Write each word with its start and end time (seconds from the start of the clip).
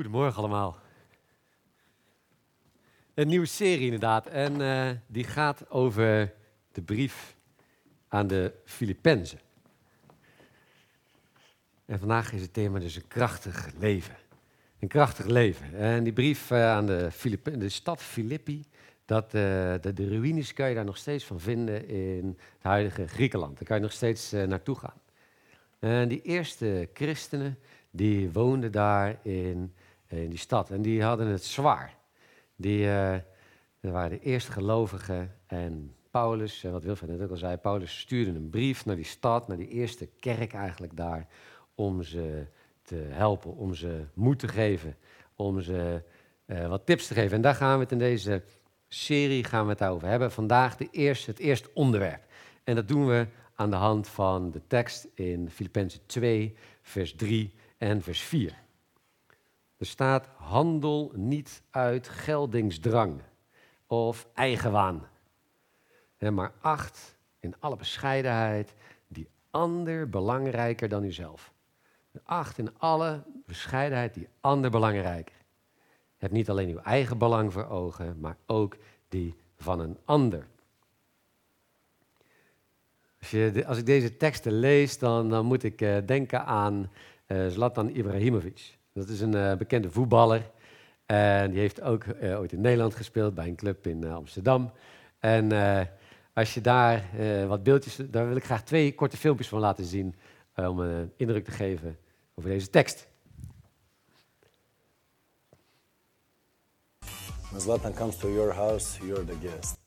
Goedemorgen 0.00 0.38
allemaal. 0.38 0.78
Een 3.14 3.28
nieuwe 3.28 3.46
serie 3.46 3.84
inderdaad. 3.84 4.26
En 4.26 4.60
eh, 4.60 4.90
die 5.06 5.24
gaat 5.24 5.70
over 5.70 6.32
de 6.72 6.82
brief 6.82 7.36
aan 8.08 8.26
de 8.26 8.52
Filippenzen. 8.64 9.38
En 11.84 11.98
vandaag 11.98 12.32
is 12.32 12.40
het 12.40 12.52
thema 12.52 12.78
dus 12.78 12.96
een 12.96 13.08
krachtig 13.08 13.70
leven. 13.78 14.14
Een 14.78 14.88
krachtig 14.88 15.26
leven. 15.26 15.74
En 15.74 16.04
die 16.04 16.12
brief 16.12 16.50
eh, 16.50 16.70
aan 16.70 16.86
de, 16.86 17.10
de 17.42 17.68
stad 17.68 18.02
Filippi, 18.02 18.64
dat, 19.04 19.24
eh, 19.24 19.30
de, 19.80 19.92
de 19.94 20.08
ruïnes 20.08 20.52
kan 20.52 20.68
je 20.68 20.74
daar 20.74 20.84
nog 20.84 20.96
steeds 20.96 21.24
van 21.24 21.40
vinden 21.40 21.88
in 21.88 22.26
het 22.26 22.62
huidige 22.62 23.08
Griekenland. 23.08 23.58
Daar 23.58 23.66
kan 23.66 23.76
je 23.76 23.82
nog 23.82 23.92
steeds 23.92 24.30
naartoe 24.30 24.76
gaan. 24.76 25.00
En 25.78 26.08
die 26.08 26.22
eerste 26.22 26.88
christenen, 26.92 27.58
die 27.90 28.30
woonden 28.30 28.72
daar 28.72 29.18
in, 29.22 29.74
in 30.18 30.30
die 30.30 30.38
stad. 30.38 30.70
En 30.70 30.82
die 30.82 31.02
hadden 31.02 31.26
het 31.26 31.44
zwaar. 31.44 31.96
Die 32.56 32.90
eh, 32.90 33.18
dat 33.80 33.92
waren 33.92 34.10
de 34.10 34.20
eerste 34.20 34.52
gelovigen. 34.52 35.34
En 35.46 35.94
Paulus, 36.10 36.62
wat 36.62 36.84
Wilfred 36.84 37.10
net 37.10 37.22
ook 37.22 37.30
al 37.30 37.36
zei, 37.36 37.56
Paulus 37.56 37.98
stuurde 37.98 38.30
een 38.30 38.50
brief 38.50 38.84
naar 38.84 38.96
die 38.96 39.04
stad, 39.04 39.48
naar 39.48 39.56
die 39.56 39.68
eerste 39.68 40.08
kerk 40.20 40.52
eigenlijk 40.52 40.96
daar, 40.96 41.26
om 41.74 42.02
ze 42.02 42.46
te 42.82 43.06
helpen, 43.08 43.56
om 43.56 43.74
ze 43.74 44.04
moed 44.14 44.38
te 44.38 44.48
geven, 44.48 44.96
om 45.34 45.60
ze 45.60 46.02
eh, 46.46 46.68
wat 46.68 46.86
tips 46.86 47.06
te 47.06 47.14
geven. 47.14 47.36
En 47.36 47.40
daar 47.40 47.54
gaan 47.54 47.74
we 47.74 47.82
het 47.82 47.92
in 47.92 47.98
deze 47.98 48.42
serie 48.88 49.44
gaan 49.44 49.64
we 49.64 49.70
het 49.70 49.84
over 49.84 50.08
hebben. 50.08 50.32
Vandaag 50.32 50.76
de 50.76 50.88
eerste, 50.90 51.30
het 51.30 51.40
eerste 51.40 51.70
onderwerp. 51.74 52.24
En 52.64 52.74
dat 52.74 52.88
doen 52.88 53.06
we 53.06 53.26
aan 53.54 53.70
de 53.70 53.76
hand 53.76 54.08
van 54.08 54.50
de 54.50 54.66
tekst 54.66 55.08
in 55.14 55.50
Filippenzen 55.50 56.00
2, 56.06 56.56
vers 56.82 57.14
3 57.14 57.54
en 57.78 58.02
vers 58.02 58.20
4. 58.20 58.54
Er 59.80 59.86
staat: 59.86 60.28
handel 60.36 61.12
niet 61.14 61.62
uit 61.70 62.08
geldingsdrang 62.08 63.20
of 63.86 64.26
eigenwaan, 64.34 65.08
maar 66.18 66.52
acht 66.60 67.16
in 67.38 67.54
alle 67.58 67.76
bescheidenheid 67.76 68.74
die 69.08 69.28
ander 69.50 70.08
belangrijker 70.08 70.88
dan 70.88 71.04
uzelf. 71.04 71.52
Acht 72.22 72.58
in 72.58 72.78
alle 72.78 73.22
bescheidenheid 73.46 74.14
die 74.14 74.28
ander 74.40 74.70
belangrijker. 74.70 75.34
Heb 76.16 76.30
niet 76.30 76.50
alleen 76.50 76.68
uw 76.68 76.80
eigen 76.80 77.18
belang 77.18 77.52
voor 77.52 77.68
ogen, 77.68 78.20
maar 78.20 78.36
ook 78.46 78.76
die 79.08 79.34
van 79.56 79.80
een 79.80 79.98
ander. 80.04 80.46
Als, 83.20 83.30
je 83.30 83.64
als 83.66 83.78
ik 83.78 83.86
deze 83.86 84.16
teksten 84.16 84.52
lees, 84.52 84.98
dan, 84.98 85.28
dan 85.28 85.46
moet 85.46 85.62
ik 85.62 85.80
eh, 85.80 85.96
denken 86.06 86.44
aan 86.44 86.90
eh, 87.26 87.46
Zlatan 87.46 87.88
Ibrahimovic. 87.88 88.78
Dat 88.92 89.08
is 89.08 89.20
een 89.20 89.34
eh, 89.34 89.56
bekende 89.56 89.90
voetballer. 89.90 90.50
En 91.06 91.50
die 91.50 91.60
heeft 91.60 91.80
ook 91.82 92.04
eh, 92.04 92.38
ooit 92.38 92.52
in 92.52 92.60
Nederland 92.60 92.94
gespeeld 92.94 93.34
bij 93.34 93.46
een 93.46 93.56
club 93.56 93.86
in 93.86 94.04
eh, 94.04 94.14
Amsterdam. 94.14 94.72
En 95.18 95.52
eh, 95.52 95.86
als 96.32 96.54
je 96.54 96.60
daar 96.60 97.10
eh, 97.18 97.46
wat 97.46 97.62
beeldjes, 97.62 97.96
daar 97.96 98.28
wil 98.28 98.36
ik 98.36 98.44
graag 98.44 98.62
twee 98.62 98.94
korte 98.94 99.16
filmpjes 99.16 99.48
van 99.48 99.60
laten 99.60 99.84
zien. 99.84 100.14
om 100.54 100.78
een 100.80 101.12
indruk 101.16 101.44
te 101.44 101.50
geven 101.50 101.98
over 102.34 102.50
deze 102.50 102.70
tekst. 102.70 103.08
When 107.48 107.60
Zlatan 107.60 107.94
comes 107.94 108.16
to 108.16 108.32
your 108.32 108.54
house, 108.54 109.06
you're 109.06 109.24
the 109.24 109.36
guest. 109.48 109.78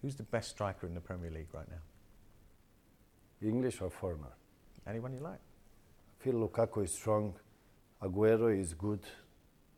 Who's 0.00 0.14
the 0.14 0.24
best 0.30 0.48
striker 0.48 0.88
in 0.88 0.94
the 0.94 1.00
Premier 1.00 1.30
League 1.30 1.50
right 1.52 1.68
now? 1.68 1.80
English 3.52 3.80
or 3.80 3.90
foreigner? 3.90 4.32
Anyone 4.84 5.14
you 5.14 5.22
like? 5.22 5.53
Feel 6.24 6.38
Lukaku 6.38 6.82
is 6.82 6.94
strong. 6.94 7.34
Aguero 8.00 8.48
is 8.48 8.72
good. 8.78 9.04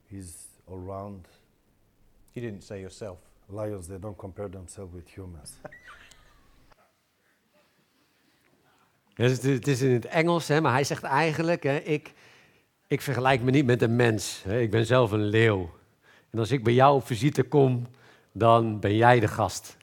He's 0.08 0.47
all 0.69 0.78
round. 0.78 1.27
You 2.34 2.47
didn't 2.47 2.62
say 2.62 2.78
yourself. 2.78 3.19
Lions, 3.48 3.89
they 3.89 3.98
don't 3.98 4.16
compare 4.16 4.48
themselves 4.48 4.94
with 4.94 5.08
humans. 5.08 5.58
Ja, 9.14 9.24
dus 9.27 9.33
het, 9.33 9.45
is- 9.45 9.55
het 9.55 9.67
is 9.67 9.80
in 9.83 9.92
het 9.92 10.05
Engels, 10.06 10.48
hè, 10.48 10.61
maar 10.61 10.73
hij 10.73 10.85
zegt 10.85 11.02
eigenlijk, 11.02 11.62
hè, 11.62 11.77
ik, 11.77 12.12
ik 12.86 13.01
vergelijk 13.01 13.42
me 13.42 13.51
niet 13.51 13.67
met 13.67 13.83
een 13.83 13.96
mens. 13.96 14.42
Hè, 14.42 14.61
ik 14.61 14.70
ben 14.70 14.86
zelf 14.86 15.11
een 15.11 15.24
leeuw. 15.27 15.70
En 16.30 16.39
als 16.39 16.51
ik 16.51 16.64
bij 16.64 16.73
jou 16.73 16.95
op 16.96 17.06
visite 17.06 17.42
kom, 17.42 17.86
dan 18.33 18.80
ben 18.80 18.96
jij 18.96 19.20
de 19.20 19.29
gast. 19.29 19.77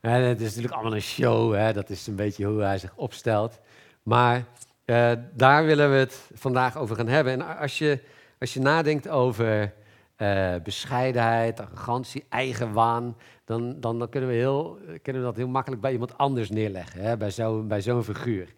Hè, 0.00 0.10
het 0.10 0.40
is 0.40 0.46
natuurlijk 0.48 0.74
allemaal 0.74 0.94
een 0.94 1.00
show, 1.02 1.54
hè, 1.54 1.72
dat 1.72 1.90
is 1.90 2.06
een 2.06 2.16
beetje 2.16 2.46
hoe 2.46 2.60
hij 2.60 2.78
zich 2.78 2.96
opstelt. 2.96 3.60
Maar 4.02 4.44
eh, 4.86 5.12
daar 5.32 5.64
willen 5.64 5.90
we 5.90 5.96
het 5.96 6.30
vandaag 6.34 6.76
over 6.76 6.96
gaan 6.96 7.08
hebben. 7.08 7.32
En 7.32 7.58
als 7.58 7.78
je, 7.78 8.00
als 8.38 8.54
je 8.54 8.60
nadenkt 8.60 9.08
over 9.08 9.72
eh, 10.16 10.54
bescheidenheid, 10.62 11.60
arrogantie, 11.60 12.24
eigenwaan, 12.28 13.16
dan, 13.44 13.80
dan, 13.80 13.98
dan 13.98 14.08
kunnen, 14.08 14.30
we 14.30 14.36
heel, 14.36 14.78
kunnen 15.02 15.22
we 15.22 15.28
dat 15.28 15.36
heel 15.36 15.48
makkelijk 15.48 15.82
bij 15.82 15.92
iemand 15.92 16.18
anders 16.18 16.50
neerleggen, 16.50 17.00
hè, 17.00 17.16
bij 17.16 17.30
zo'n 17.30 17.68
bij 17.68 17.82
zo'n 17.82 18.04
figuur. 18.04 18.54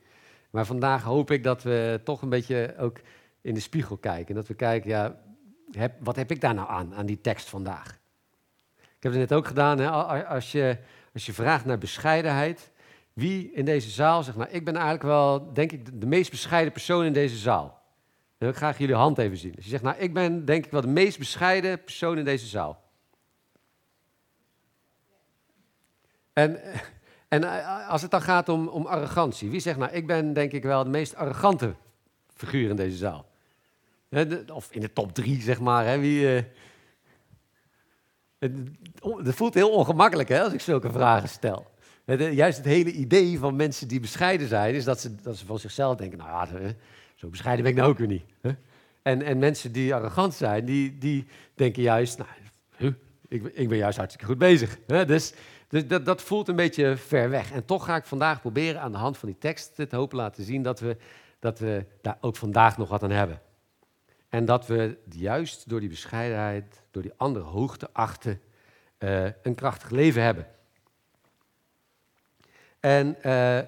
Maar 0.51 0.67
vandaag 0.67 1.03
hoop 1.03 1.31
ik 1.31 1.43
dat 1.43 1.63
we 1.63 2.01
toch 2.05 2.23
een 2.23 2.29
beetje 2.29 2.75
ook 2.79 3.01
in 3.41 3.55
de 3.55 3.61
spiegel 3.61 3.97
kijken. 3.97 4.35
Dat 4.35 4.47
we 4.47 4.55
kijken, 4.55 4.91
ja, 4.91 5.17
heb, 5.71 5.95
wat 6.01 6.17
heb 6.17 6.31
ik 6.31 6.41
daar 6.41 6.55
nou 6.55 6.69
aan, 6.69 6.95
aan 6.95 7.07
die 7.07 7.21
tekst 7.21 7.49
vandaag? 7.49 7.99
Ik 8.77 9.03
heb 9.03 9.13
het 9.13 9.21
net 9.21 9.33
ook 9.33 9.47
gedaan, 9.47 9.79
hè, 9.79 9.91
als, 10.25 10.53
je, 10.53 10.77
als 11.15 11.27
je 11.27 11.33
vraagt 11.33 11.65
naar 11.65 11.79
bescheidenheid, 11.79 12.71
wie 13.19 13.53
in 13.53 13.65
deze 13.65 13.91
zaal 13.91 14.23
zegt, 14.23 14.37
nou, 14.37 14.51
ik 14.51 14.65
ben 14.65 14.75
eigenlijk 14.75 15.05
wel, 15.05 15.53
denk 15.53 15.73
ik, 15.73 16.01
de, 16.01 16.07
meest 16.07 16.31
bescheiden 16.31 16.73
persoon 16.73 17.05
in 17.05 17.13
deze 17.13 17.37
zaal. 17.37 17.65
Dan 17.65 18.37
wil 18.39 18.49
ik 18.49 18.57
graag 18.57 18.79
jullie 18.79 18.95
hand 18.95 19.19
even 19.19 19.37
zien. 19.37 19.55
Als 19.55 19.65
je 19.65 19.71
zegt, 19.71 19.83
nou, 19.83 19.97
ik 19.99 20.15
ben 20.15 20.45
denk 20.45 20.65
ik 20.65 20.71
wel 20.71 20.81
de 20.81 20.87
meest 20.87 21.19
bescheiden 21.19 21.85
persoon 21.85 22.19
in 22.19 22.25
deze 22.25 22.47
zaal. 22.47 22.83
En, 26.33 26.61
en 27.29 27.45
eh, 27.45 27.89
als 27.89 28.03
het 28.03 28.11
dan 28.11 28.23
gaat 28.23 28.49
om, 28.49 28.69
om 28.69 28.87
arrogantie, 28.87 29.51
wie 29.51 29.61
zegt, 29.61 29.79
nou, 29.79 29.93
ik 29.93 30.07
ben 30.07 30.33
denk 30.33 30.53
ik 30.53 30.63
wel 30.63 30.85
de 30.85 30.91
meest 30.91 31.15
arrogante 31.15 31.75
figuur 32.35 32.71
in 32.71 32.77
deze 32.77 32.97
zaal. 32.97 33.27
Of 34.53 34.73
in 34.73 34.81
de 34.81 34.93
top 34.93 35.13
drie, 35.13 35.43
zeg 35.43 35.61
maar. 35.61 35.87
Hè, 35.87 35.99
wie, 35.99 36.37
eh, 36.37 36.43
het, 38.39 38.53
het 39.25 39.35
voelt 39.35 39.55
heel 39.55 39.71
ongemakkelijk 39.71 40.29
hè, 40.29 40.43
als 40.43 40.53
ik 40.53 40.61
zulke 40.61 40.91
vragen 40.91 41.29
stel. 41.29 41.67
Het, 42.09 42.21
eh, 42.21 42.33
juist 42.33 42.57
het 42.57 42.67
hele 42.67 42.93
idee 42.93 43.39
van 43.39 43.57
mensen 43.57 43.89
die 43.89 44.01
bescheiden 44.01 44.49
zijn, 44.49 44.75
is 44.75 44.85
dat 44.85 45.01
ze, 45.01 45.15
dat 45.15 45.37
ze 45.37 45.47
van 45.47 45.59
zichzelf 45.59 45.97
denken, 45.97 46.19
nou 46.19 46.31
ja, 46.31 46.59
eh, 46.59 46.69
zo 47.15 47.29
bescheiden 47.29 47.65
ben 47.65 47.73
ik 47.73 47.79
nou 47.79 47.91
ook 47.91 47.99
weer 47.99 48.07
niet. 48.07 48.25
En, 49.03 49.23
en 49.23 49.39
mensen 49.39 49.73
die 49.73 49.95
arrogant 49.95 50.35
zijn, 50.35 50.65
die, 50.65 50.99
die 50.99 51.27
denken 51.55 51.83
juist, 51.83 52.19
nou, 52.19 52.95
ik, 53.29 53.45
ik 53.45 53.69
ben 53.69 53.79
juist 53.79 53.97
hartstikke 53.97 54.27
goed 54.27 54.39
bezig. 54.39 54.79
Dus, 54.87 55.33
dus 55.69 55.87
dat, 55.87 56.05
dat 56.05 56.23
voelt 56.23 56.49
een 56.49 56.57
beetje 56.57 56.97
ver 56.97 57.31
weg. 57.31 57.53
En 57.53 57.65
toch 57.65 57.85
ga 57.85 57.97
ik 57.97 58.05
vandaag 58.05 58.41
proberen 58.41 58.81
aan 58.81 58.93
de 58.93 58.99
hand 58.99 59.19
van 59.19 59.29
die 59.29 59.39
tekst 59.39 59.75
te 59.75 59.97
hopen 59.97 60.17
laten 60.17 60.45
zien 60.45 60.63
dat 60.63 60.81
we, 60.81 60.97
dat 61.39 61.59
we 61.59 61.85
daar 62.03 62.19
ook 62.21 62.37
vandaag 62.37 62.79
nog 62.79 62.89
wat 62.89 63.03
aan 63.03 63.11
hebben. 63.11 63.41
En 64.29 64.45
dat 64.45 64.67
we 64.67 64.97
juist 65.11 65.69
door 65.69 65.81
die 65.81 65.89
bescheidenheid, 65.89 66.83
door 66.91 67.03
die 67.03 67.13
andere 67.17 67.45
hoog 67.45 67.77
te 67.77 67.89
achten, 67.93 68.41
eh, 68.99 69.25
een 69.43 69.55
krachtig 69.55 69.91
leven 69.91 70.23
hebben. 70.23 70.47
En 72.81 73.23
eh, 73.23 73.61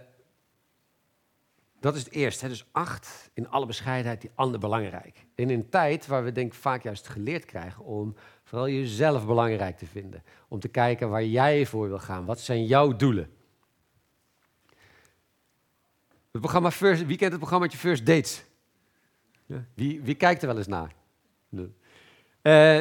dat 1.80 1.94
is 1.94 2.04
het 2.04 2.12
eerste. 2.12 2.44
Hè? 2.44 2.50
Dus 2.50 2.66
acht 2.72 3.30
in 3.34 3.48
alle 3.48 3.66
bescheidenheid 3.66 4.20
die 4.20 4.30
ander 4.34 4.60
belangrijk. 4.60 5.26
In 5.34 5.50
een 5.50 5.68
tijd 5.68 6.06
waar 6.06 6.24
we 6.24 6.32
denk 6.32 6.52
ik 6.52 6.58
vaak 6.58 6.82
juist 6.82 7.08
geleerd 7.08 7.44
krijgen 7.44 7.84
om 7.84 8.14
vooral 8.44 8.68
jezelf 8.68 9.26
belangrijk 9.26 9.78
te 9.78 9.86
vinden. 9.86 10.22
Om 10.48 10.60
te 10.60 10.68
kijken 10.68 11.08
waar 11.08 11.24
jij 11.24 11.66
voor 11.66 11.88
wil 11.88 11.98
gaan. 11.98 12.24
Wat 12.24 12.40
zijn 12.40 12.64
jouw 12.64 12.96
doelen? 12.96 13.30
Het 16.30 16.40
programma 16.40 16.70
First, 16.70 17.06
wie 17.06 17.16
kent 17.16 17.30
het 17.30 17.40
programmaatje 17.40 17.78
First 17.78 18.06
Dates? 18.06 18.44
Wie, 19.74 20.00
wie 20.02 20.14
kijkt 20.14 20.42
er 20.42 20.48
wel 20.48 20.56
eens 20.56 20.66
naar? 20.66 20.94
Eh, 22.42 22.80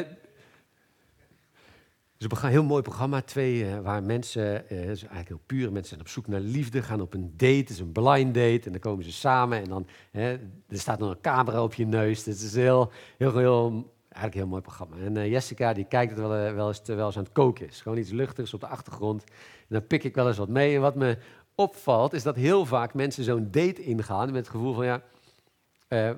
het 2.19 2.31
is 2.31 2.41
een 2.41 2.49
heel 2.49 2.63
mooi 2.63 2.81
programma, 2.81 3.21
twee, 3.21 3.65
eh, 3.65 3.79
waar 3.79 4.03
mensen, 4.03 4.69
is 4.69 5.01
eigenlijk 5.01 5.27
heel 5.27 5.41
puur, 5.45 5.71
mensen 5.71 5.87
zijn 5.87 5.99
op 6.01 6.07
zoek 6.07 6.27
naar 6.27 6.39
liefde, 6.39 6.81
gaan 6.81 7.01
op 7.01 7.13
een 7.13 7.33
date, 7.37 7.55
het 7.55 7.69
is 7.69 7.79
een 7.79 7.91
blind 7.91 8.33
date, 8.33 8.61
en 8.65 8.71
dan 8.71 8.79
komen 8.79 9.03
ze 9.03 9.11
samen 9.11 9.57
en 9.57 9.69
dan, 9.69 9.87
hè, 10.11 10.31
er 10.67 10.79
staat 10.79 10.99
dan 10.99 11.09
een 11.09 11.21
camera 11.21 11.63
op 11.63 11.73
je 11.73 11.85
neus. 11.85 12.23
Dus 12.23 12.41
het 12.41 12.43
is 12.43 12.55
heel, 12.55 12.91
heel, 13.17 13.37
heel, 13.37 13.93
eigenlijk 14.09 14.33
een 14.33 14.39
heel 14.39 14.47
mooi 14.47 14.61
programma. 14.61 14.95
En 14.97 15.17
eh, 15.17 15.31
Jessica, 15.31 15.73
die 15.73 15.85
kijkt 15.85 16.11
het 16.11 16.19
wel, 16.19 16.53
wel 16.53 16.67
eens 16.67 16.81
terwijl 16.81 17.11
ze 17.11 17.17
aan 17.17 17.23
het 17.23 17.33
koken 17.33 17.67
is. 17.67 17.81
Gewoon 17.81 17.97
iets 17.97 18.11
luchtigs 18.11 18.53
op 18.53 18.59
de 18.59 18.67
achtergrond. 18.67 19.23
En 19.23 19.65
dan 19.67 19.87
pik 19.87 20.03
ik 20.03 20.15
wel 20.15 20.27
eens 20.27 20.37
wat 20.37 20.49
mee. 20.49 20.75
En 20.75 20.81
wat 20.81 20.95
me 20.95 21.17
opvalt, 21.55 22.13
is 22.13 22.23
dat 22.23 22.35
heel 22.35 22.65
vaak 22.65 22.93
mensen 22.93 23.23
zo'n 23.23 23.47
date 23.51 23.83
ingaan 23.83 24.25
met 24.25 24.35
het 24.35 24.49
gevoel 24.49 24.73
van, 24.73 24.85
ja, 24.85 25.01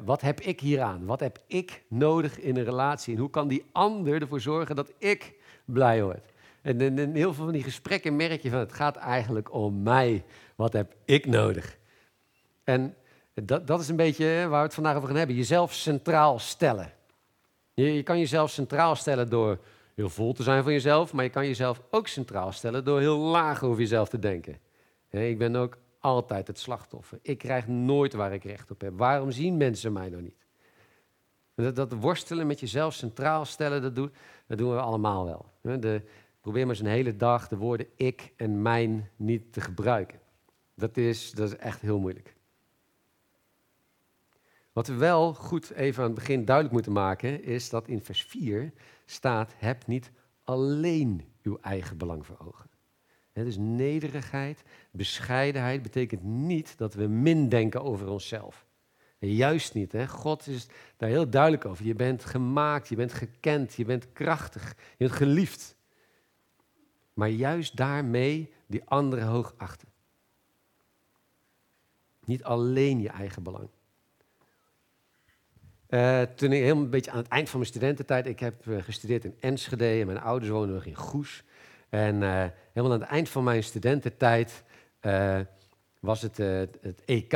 wat 0.06 0.22
heb 0.22 0.40
ik 0.40 0.60
hier 0.60 0.82
aan? 0.82 1.06
Wat 1.06 1.20
heb 1.20 1.40
ik 1.48 1.84
nodig 1.88 2.40
in 2.40 2.58
een 2.58 2.64
relatie? 2.64 3.14
En 3.14 3.20
hoe 3.20 3.30
kan 3.30 3.48
die 3.48 3.66
ander 3.72 4.22
ervoor 4.22 4.42
zorgen 4.42 4.76
dat 4.76 4.92
ik 4.98 5.40
blij 5.72 6.04
word? 6.04 6.32
En 6.62 6.82
in, 6.82 7.16
heel 7.16 7.34
veel 7.34 7.44
van 7.44 7.54
die 7.54 7.64
gesprekken 7.64 8.16
merk 8.16 8.42
je 8.42 8.50
van 8.50 8.60
het 8.60 8.74
gaat 8.74 8.96
eigenlijk 8.96 9.54
om 9.54 9.84
mij. 9.84 10.24
Wat 10.56 10.74
heb 10.74 10.96
ik 11.06 11.26
nodig? 11.26 11.78
En 12.64 12.96
Dat, 13.34 13.68
dat 13.68 13.80
is 13.80 13.88
een 13.90 13.96
beetje 13.96 14.26
waar 14.26 14.60
we 14.60 14.66
het 14.66 14.74
vandaag 14.74 14.96
over 14.96 15.08
gaan 15.08 15.18
hebben. 15.18 15.36
Jezelf 15.36 15.74
centraal 15.74 16.40
stellen. 16.40 16.94
Je, 17.74 17.94
je 17.94 18.04
kan 18.04 18.20
jezelf 18.20 18.50
centraal 18.50 18.96
stellen 18.96 19.30
door 19.30 19.60
heel 19.96 20.10
vol 20.10 20.34
te 20.34 20.44
zijn 20.44 20.64
van 20.64 20.72
jezelf, 20.72 21.14
maar 21.14 21.24
je 21.24 21.30
kan 21.30 21.48
jezelf 21.48 21.82
ook 21.92 22.08
centraal 22.08 22.52
stellen 22.52 22.86
door 22.86 23.00
heel 23.00 23.18
laag 23.18 23.64
over 23.64 23.80
jezelf 23.80 24.10
te 24.10 24.20
denken. 24.20 24.60
Ik 25.10 25.38
ben 25.38 25.56
ook 25.56 25.78
altijd 26.00 26.48
het 26.48 26.60
slachtoffer. 26.60 27.20
Ik 27.22 27.38
krijg 27.38 27.68
nooit 27.68 28.14
waar 28.14 28.34
ik 28.34 28.44
recht 28.44 28.72
op 28.72 28.82
heb. 28.82 28.98
Waarom 28.98 29.32
zien 29.32 29.58
mensen 29.58 29.94
mij 29.94 30.10
nou 30.10 30.22
niet? 30.22 30.46
Dat, 31.56 31.76
dat 31.76 31.94
worstelen 31.94 32.48
met 32.48 32.60
jezelf 32.60 32.94
centraal 32.94 33.46
stellen, 33.46 33.82
dat, 33.82 33.96
doen, 33.96 34.14
dat 34.48 34.58
doen 34.58 34.72
we 34.72 34.80
allemaal 34.80 35.26
wel. 35.26 35.51
De, 35.62 36.02
probeer 36.42 36.66
maar 36.66 36.76
eens 36.76 36.84
een 36.84 36.92
hele 36.92 37.16
dag 37.16 37.48
de 37.48 37.58
woorden 37.58 37.88
ik 37.96 38.34
en 38.36 38.62
mijn 38.62 39.10
niet 39.16 39.54
te 39.54 39.62
gebruiken. 39.62 40.20
Dat 40.74 40.98
is, 40.98 41.32
dat 41.32 41.52
is 41.52 41.58
echt 41.58 41.82
heel 41.82 42.00
moeilijk. 42.00 42.36
Wat 44.72 44.88
we 44.88 44.94
wel 44.94 45.34
goed 45.34 45.72
even 45.72 46.04
aan 46.04 46.10
het 46.10 46.20
begin 46.20 46.46
duidelijk 46.46 46.76
moeten 46.76 46.94
maken, 46.94 47.44
is 47.44 47.70
dat 47.70 47.88
in 47.88 48.02
vers 48.02 48.24
4 48.24 48.74
staat: 49.06 49.54
heb 49.58 49.88
niet 49.88 50.12
alleen 50.44 51.24
uw 51.42 51.58
eigen 51.62 51.98
belang 51.98 52.26
voor 52.26 52.38
ogen. 52.40 52.70
Hè, 53.32 53.44
dus 53.44 53.58
nederigheid, 53.58 54.64
bescheidenheid 54.92 55.82
betekent 55.82 56.24
niet 56.24 56.78
dat 56.78 56.94
we 56.94 57.08
min 57.08 57.50
denken 57.50 57.84
over 57.84 58.10
onszelf. 58.10 58.66
Juist 59.30 59.74
niet. 59.74 59.92
Hè? 59.92 60.08
God 60.08 60.48
is 60.48 60.68
daar 60.98 61.10
heel 61.10 61.30
duidelijk 61.30 61.66
over. 61.66 61.86
Je 61.86 61.96
bent 61.96 62.26
gemaakt, 62.26 62.88
je 62.88 62.96
bent 62.96 63.14
gekend, 63.14 63.74
je 63.74 63.86
bent 63.86 64.14
krachtig, 64.14 64.68
je 64.68 65.06
bent 65.06 65.12
geliefd. 65.12 65.76
Maar 67.14 67.30
juist 67.30 67.76
daarmee 67.76 68.54
die 68.68 68.82
anderen 68.86 69.26
hoog 69.26 69.54
achten. 69.58 69.88
Niet 72.26 72.44
alleen 72.44 73.02
je 73.02 73.10
eigen 73.10 73.44
belang. 73.44 73.70
Uh, 75.90 76.22
toen 76.22 76.52
ik 76.52 76.62
helemaal 76.62 76.84
een 76.84 76.90
beetje 76.90 77.12
aan 77.12 77.18
het 77.18 77.28
eind 77.28 77.50
van 77.50 77.60
mijn 77.60 77.72
studententijd, 77.72 78.26
ik 78.26 78.40
heb 78.40 78.66
uh, 78.66 78.82
gestudeerd 78.82 79.26
in 79.26 79.36
Enschede 79.40 80.00
en 80.00 80.06
mijn 80.06 80.22
ouders 80.22 80.52
wonen 80.52 80.74
nog 80.74 80.86
in 80.86 80.96
Goes. 80.96 81.44
En 81.90 82.22
uh, 82.22 82.46
helemaal 82.74 82.96
aan 82.96 83.02
het 83.02 83.10
eind 83.10 83.30
van 83.30 83.44
mijn 83.44 83.64
studententijd 83.64 84.64
was 86.00 86.22
het 86.22 86.38
het 86.38 87.02
EK. 87.06 87.34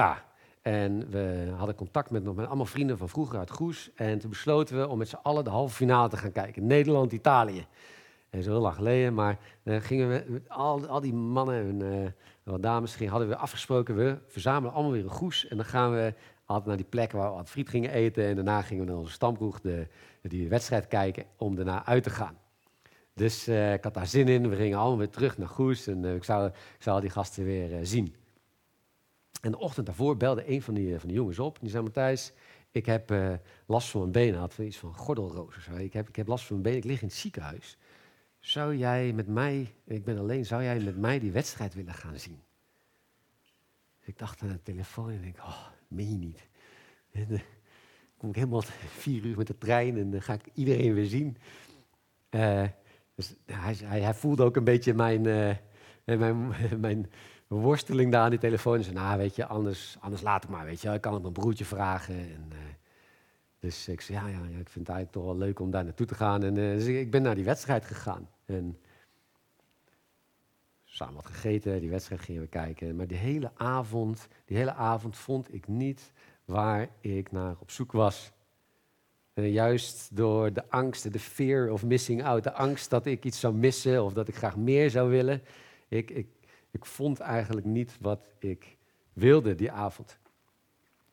En 0.66 1.10
we 1.10 1.54
hadden 1.58 1.76
contact 1.76 2.10
met 2.10 2.36
met 2.36 2.48
allemaal 2.48 2.66
vrienden 2.66 2.98
van 2.98 3.10
vroeger 3.10 3.40
uit 3.40 3.52
Goes. 3.52 3.92
En 3.96 4.20
toen 4.20 4.30
besloten 4.30 4.80
we 4.80 4.88
om 4.88 4.98
met 4.98 5.10
z'n 5.10 5.20
allen 5.24 5.44
de 5.44 5.50
halve 5.50 5.76
finale 5.76 6.10
te 6.10 6.18
gaan 6.18 6.32
kijken. 6.32 6.66
Nederland-Italië. 6.68 7.66
En 8.30 8.44
zo 8.44 8.52
heel 8.52 8.62
lang 8.62 8.76
geleden, 8.76 9.14
maar 9.14 9.38
gingen 9.64 10.10
we 10.10 10.42
al, 10.48 10.88
al 10.88 11.02
die 11.02 11.14
mannen 11.14 11.82
en 11.82 12.16
wat 12.44 12.62
dames 12.62 12.96
gingen, 12.96 13.12
hadden 13.12 13.30
we 13.30 13.36
afgesproken, 13.38 13.96
we 13.96 14.18
verzamelen 14.28 14.74
allemaal 14.74 14.92
weer 14.92 15.04
een 15.04 15.10
Goes. 15.10 15.48
En 15.48 15.58
dan 15.58 15.66
gaan 15.66 15.92
we 15.92 16.14
altijd 16.46 16.68
naar 16.68 16.78
die 16.78 16.86
plek 16.86 17.12
waar 17.12 17.30
we 17.30 17.36
wat 17.36 17.50
friet 17.50 17.70
gingen 17.70 17.92
eten. 17.92 18.26
En 18.26 18.36
daarna 18.36 18.62
gingen 18.62 18.86
we 18.86 18.92
naar 18.92 19.00
onze 19.00 19.14
stamkroeg 19.14 19.62
de, 19.62 19.88
die 20.22 20.50
wedstrijd 20.50 20.88
kijken 20.88 21.26
om 21.38 21.56
daarna 21.56 21.86
uit 21.86 22.04
te 22.04 22.10
gaan. 22.10 22.38
Dus 23.14 23.48
uh, 23.48 23.74
ik 23.74 23.84
had 23.84 23.94
daar 23.94 24.08
zin 24.08 24.28
in. 24.28 24.50
We 24.50 24.56
gingen 24.56 24.78
allemaal 24.78 24.98
weer 24.98 25.10
terug 25.10 25.38
naar 25.38 25.48
Goes 25.48 25.88
en 25.88 26.04
uh, 26.04 26.16
ik, 26.16 26.24
zou, 26.24 26.52
ik 26.80 27.02
die 27.02 27.10
gasten 27.10 27.44
weer 27.44 27.86
zien. 27.86 28.16
En 29.46 29.52
de 29.52 29.60
ochtend 29.60 29.86
daarvoor 29.86 30.18
belde 30.18 30.50
een 30.50 30.62
van 30.62 30.74
die, 30.74 31.00
van 31.00 31.08
die 31.08 31.18
jongens 31.18 31.40
op. 31.40 31.58
Die 31.60 31.70
zei, 31.70 31.84
Matthijs, 31.84 32.34
ik 32.72 32.86
heb 32.86 33.14
last 33.66 33.90
van 33.90 34.00
mijn 34.00 34.12
benen. 34.12 34.40
Had 34.40 34.58
iets 34.58 34.78
van 34.78 34.96
gordelroos. 34.96 35.68
Ik 35.78 35.94
heb, 35.94 36.10
ik 36.10 36.16
heb 36.16 36.28
last 36.28 36.46
van 36.46 36.62
mijn 36.62 36.64
benen, 36.64 36.80
ik 36.80 36.92
lig 36.92 37.02
in 37.02 37.08
het 37.08 37.18
ziekenhuis. 37.18 37.78
Zou 38.40 38.76
jij 38.78 39.14
met 39.14 39.28
mij, 39.28 39.74
ik 39.86 40.04
ben 40.04 40.18
alleen, 40.18 40.46
zou 40.46 40.64
jij 40.64 40.80
met 40.80 40.98
mij 40.98 41.20
die 41.20 41.32
wedstrijd 41.32 41.74
willen 41.74 41.94
gaan 41.94 42.20
zien? 42.20 42.42
Ik 44.02 44.18
dacht 44.18 44.42
aan 44.42 44.48
de 44.48 44.62
telefoon 44.62 45.10
en 45.10 45.24
ik, 45.24 45.38
oh, 45.38 45.68
meen 45.88 46.10
je 46.10 46.18
niet. 46.18 46.48
En 47.12 47.28
dan 47.28 47.42
kom 48.18 48.30
ik 48.30 48.36
helemaal 48.36 48.64
vier 49.04 49.26
uur 49.26 49.38
met 49.38 49.48
de 49.48 49.58
trein 49.58 49.98
en 49.98 50.12
dan 50.12 50.22
ga 50.22 50.34
ik 50.34 50.50
iedereen 50.54 50.94
weer 50.94 51.08
zien. 51.08 51.38
Dus 53.16 53.36
hij, 53.46 54.14
voelde 54.14 54.44
ook 54.44 54.56
een 54.56 54.64
beetje 54.64 54.94
mijn, 54.94 55.22
mijn, 56.06 56.54
mijn 56.80 57.10
worsteling 57.48 58.12
daar 58.12 58.24
aan 58.24 58.30
die 58.30 58.40
telefoon. 58.40 58.78
En 58.78 58.84
zei, 58.84 58.96
nou 58.96 59.18
weet 59.18 59.36
je, 59.36 59.46
anders, 59.46 59.98
anders 60.00 60.22
laat 60.22 60.44
ik 60.44 60.50
maar, 60.50 60.66
weet 60.66 60.82
je. 60.82 60.94
Ik 60.94 61.02
kan 61.02 61.14
het 61.14 61.22
mijn 61.22 61.34
broertje 61.34 61.66
vragen. 61.66 62.16
En, 62.16 62.50
uh, 62.52 62.58
dus 63.60 63.88
ik 63.88 64.02
zei, 64.02 64.18
ja, 64.18 64.28
ja, 64.28 64.38
ja, 64.38 64.58
ik 64.58 64.70
vind 64.70 64.88
het 64.88 64.96
eigenlijk 64.96 65.12
toch 65.12 65.24
wel 65.24 65.38
leuk 65.38 65.60
om 65.60 65.72
daar 65.72 65.84
naartoe 65.84 66.06
te 66.06 66.16
gaan. 66.16 66.44
En 66.44 66.54
dus 66.54 66.86
ik 66.86 67.12
ben 67.12 67.22
naar 67.22 67.36
die 67.36 67.44
wedstrijd 67.44 67.86
gegaan. 67.86 68.30
En 68.46 68.78
samen 70.84 71.16
wat 71.16 71.26
gegeten, 71.26 71.80
die 71.80 71.90
wedstrijd 71.90 72.22
gingen 72.22 72.42
we 72.42 72.48
kijken. 72.48 72.96
Maar 72.96 73.08
die 73.08 73.18
hele 73.18 73.52
avond, 73.56 74.28
die 74.46 74.58
hele 74.58 74.74
avond 74.74 75.18
vond 75.18 75.54
ik 75.54 75.68
niet 75.68 76.12
waar 76.46 76.90
ik 77.00 77.32
naar 77.32 77.56
op 77.60 77.72
zoek 77.72 77.92
was. 77.92 78.32
En 79.34 79.52
juist 79.52 80.16
door 80.16 80.54
de 80.54 80.70
angst, 80.70 81.14
de 81.14 81.20
fear 81.20 81.72
of 81.72 81.86
missing 81.86 82.24
out, 82.24 82.44
de 82.44 82.54
angst 82.54 82.90
dat 82.90 83.06
ik 83.06 83.26
iets 83.26 83.40
zou 83.40 83.54
missen 83.54 84.04
of 84.04 84.14
dat 84.14 84.28
ik 84.28 84.36
graag 84.36 84.58
meer 84.58 84.90
zou 84.90 85.10
willen. 85.10 85.42
Ik, 85.88 86.12
ik, 86.12 86.28
ik 86.76 86.86
vond 86.86 87.20
eigenlijk 87.20 87.66
niet 87.66 87.98
wat 88.00 88.28
ik 88.40 88.78
wilde 89.14 89.56
die 89.56 89.72
avond. 89.72 90.18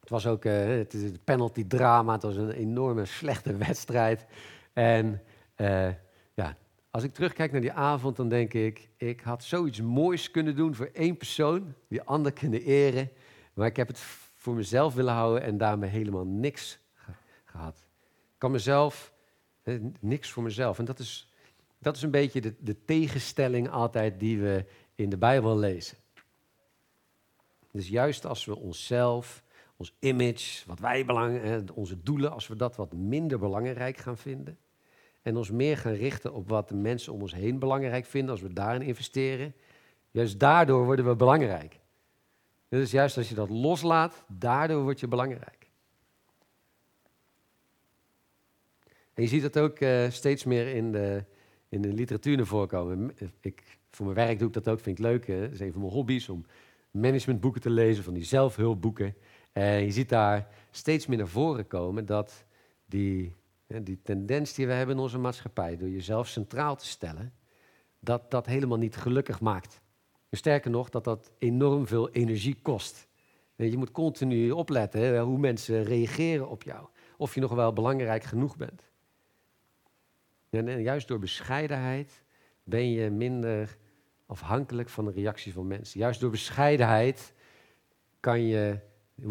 Het 0.00 0.08
was 0.08 0.26
ook 0.26 0.44
uh, 0.44 0.66
het 0.66 0.94
is 0.94 1.02
een 1.02 1.18
penalty 1.24 1.66
drama, 1.66 2.12
het 2.12 2.22
was 2.22 2.36
een 2.36 2.50
enorme 2.50 3.04
slechte 3.04 3.56
wedstrijd. 3.56 4.26
En 4.72 5.22
uh, 5.56 5.88
ja, 6.34 6.56
als 6.90 7.02
ik 7.02 7.14
terugkijk 7.14 7.52
naar 7.52 7.60
die 7.60 7.72
avond, 7.72 8.16
dan 8.16 8.28
denk 8.28 8.52
ik, 8.52 8.88
ik 8.96 9.20
had 9.20 9.44
zoiets 9.44 9.80
moois 9.80 10.30
kunnen 10.30 10.56
doen 10.56 10.74
voor 10.74 10.90
één 10.92 11.16
persoon, 11.16 11.74
die 11.88 12.02
ander 12.02 12.32
kunnen 12.32 12.62
eren. 12.62 13.10
Maar 13.54 13.66
ik 13.66 13.76
heb 13.76 13.88
het 13.88 13.98
voor 14.34 14.54
mezelf 14.54 14.94
willen 14.94 15.14
houden 15.14 15.42
en 15.42 15.58
daarmee 15.58 15.90
helemaal 15.90 16.26
niks 16.26 16.78
gehad. 17.44 17.76
Ik 18.32 18.38
kan 18.38 18.50
mezelf, 18.50 19.12
niks 20.00 20.30
voor 20.30 20.42
mezelf. 20.42 20.78
En 20.78 20.84
dat 20.84 20.98
is, 20.98 21.32
dat 21.78 21.96
is 21.96 22.02
een 22.02 22.10
beetje 22.10 22.40
de, 22.40 22.54
de 22.58 22.84
tegenstelling 22.84 23.70
altijd 23.70 24.20
die 24.20 24.40
we 24.40 24.64
in 24.94 25.10
de 25.10 25.18
Bijbel 25.18 25.58
lezen. 25.58 25.96
Dus 27.72 27.88
juist 27.88 28.26
als 28.26 28.44
we 28.44 28.56
onszelf, 28.56 29.42
ons 29.76 29.94
image, 29.98 30.66
wat 30.66 30.78
wij 30.78 31.04
belangrijk, 31.04 31.76
onze 31.76 32.02
doelen, 32.02 32.32
als 32.32 32.46
we 32.48 32.56
dat 32.56 32.76
wat 32.76 32.92
minder 32.92 33.38
belangrijk 33.38 33.96
gaan 33.96 34.18
vinden, 34.18 34.58
en 35.22 35.36
ons 35.36 35.50
meer 35.50 35.78
gaan 35.78 35.92
richten 35.92 36.32
op 36.32 36.48
wat 36.48 36.68
de 36.68 36.74
mensen 36.74 37.12
om 37.12 37.20
ons 37.20 37.34
heen 37.34 37.58
belangrijk 37.58 38.06
vinden, 38.06 38.30
als 38.30 38.40
we 38.40 38.52
daarin 38.52 38.82
investeren, 38.82 39.54
juist 40.10 40.40
daardoor 40.40 40.84
worden 40.84 41.08
we 41.08 41.16
belangrijk. 41.16 41.80
Dus 42.68 42.90
juist 42.90 43.16
als 43.16 43.28
je 43.28 43.34
dat 43.34 43.50
loslaat, 43.50 44.24
daardoor 44.28 44.82
word 44.82 45.00
je 45.00 45.08
belangrijk. 45.08 45.70
En 49.14 49.22
je 49.22 49.28
ziet 49.28 49.42
dat 49.42 49.58
ook 49.58 49.80
uh, 49.80 50.10
steeds 50.10 50.44
meer 50.44 50.66
in 50.74 50.92
de, 50.92 51.24
in 51.68 51.82
de 51.82 51.92
literatuur 51.92 52.36
naar 52.36 52.46
voren 52.46 52.68
komen. 52.68 53.16
Ik, 53.40 53.78
voor 53.96 54.04
mijn 54.04 54.26
werk 54.26 54.38
doe 54.38 54.48
ik 54.48 54.54
dat 54.54 54.68
ook, 54.68 54.80
vind 54.80 54.98
ik 54.98 55.04
leuk. 55.04 55.26
Dat 55.26 55.50
is 55.50 55.60
een 55.60 55.72
van 55.72 55.80
mijn 55.80 55.92
hobby's 55.92 56.28
om 56.28 56.44
managementboeken 56.90 57.60
te 57.60 57.70
lezen, 57.70 58.04
van 58.04 58.14
die 58.14 58.24
zelfhulpboeken. 58.24 59.14
En 59.52 59.84
je 59.84 59.90
ziet 59.90 60.08
daar 60.08 60.48
steeds 60.70 61.06
meer 61.06 61.18
naar 61.18 61.28
voren 61.28 61.66
komen 61.66 62.06
dat 62.06 62.44
die 62.86 63.34
die 63.80 64.02
tendens 64.02 64.54
die 64.54 64.66
we 64.66 64.72
hebben 64.72 64.96
in 64.96 65.02
onze 65.02 65.18
maatschappij, 65.18 65.76
door 65.76 65.88
jezelf 65.88 66.28
centraal 66.28 66.76
te 66.76 66.86
stellen, 66.86 67.32
dat 67.98 68.30
dat 68.30 68.46
helemaal 68.46 68.78
niet 68.78 68.96
gelukkig 68.96 69.40
maakt. 69.40 69.80
sterker 70.30 70.70
nog, 70.70 70.88
dat 70.88 71.04
dat 71.04 71.30
enorm 71.38 71.86
veel 71.86 72.10
energie 72.10 72.58
kost. 72.62 73.08
Je 73.56 73.76
moet 73.76 73.90
continu 73.90 74.50
opletten 74.50 75.20
hoe 75.20 75.38
mensen 75.38 75.84
reageren 75.84 76.48
op 76.48 76.62
jou. 76.62 76.86
Of 77.16 77.34
je 77.34 77.40
nog 77.40 77.54
wel 77.54 77.72
belangrijk 77.72 78.24
genoeg 78.24 78.56
bent. 78.56 78.90
En 80.50 80.82
juist 80.82 81.08
door 81.08 81.18
bescheidenheid 81.18 82.22
ben 82.64 82.90
je 82.90 83.10
minder 83.10 83.78
afhankelijk 84.26 84.88
van 84.88 85.04
de 85.04 85.10
reactie 85.10 85.52
van 85.52 85.66
mensen. 85.66 86.00
Juist 86.00 86.20
door 86.20 86.30
bescheidenheid 86.30 87.34
kan 88.20 88.40
je, 88.40 88.78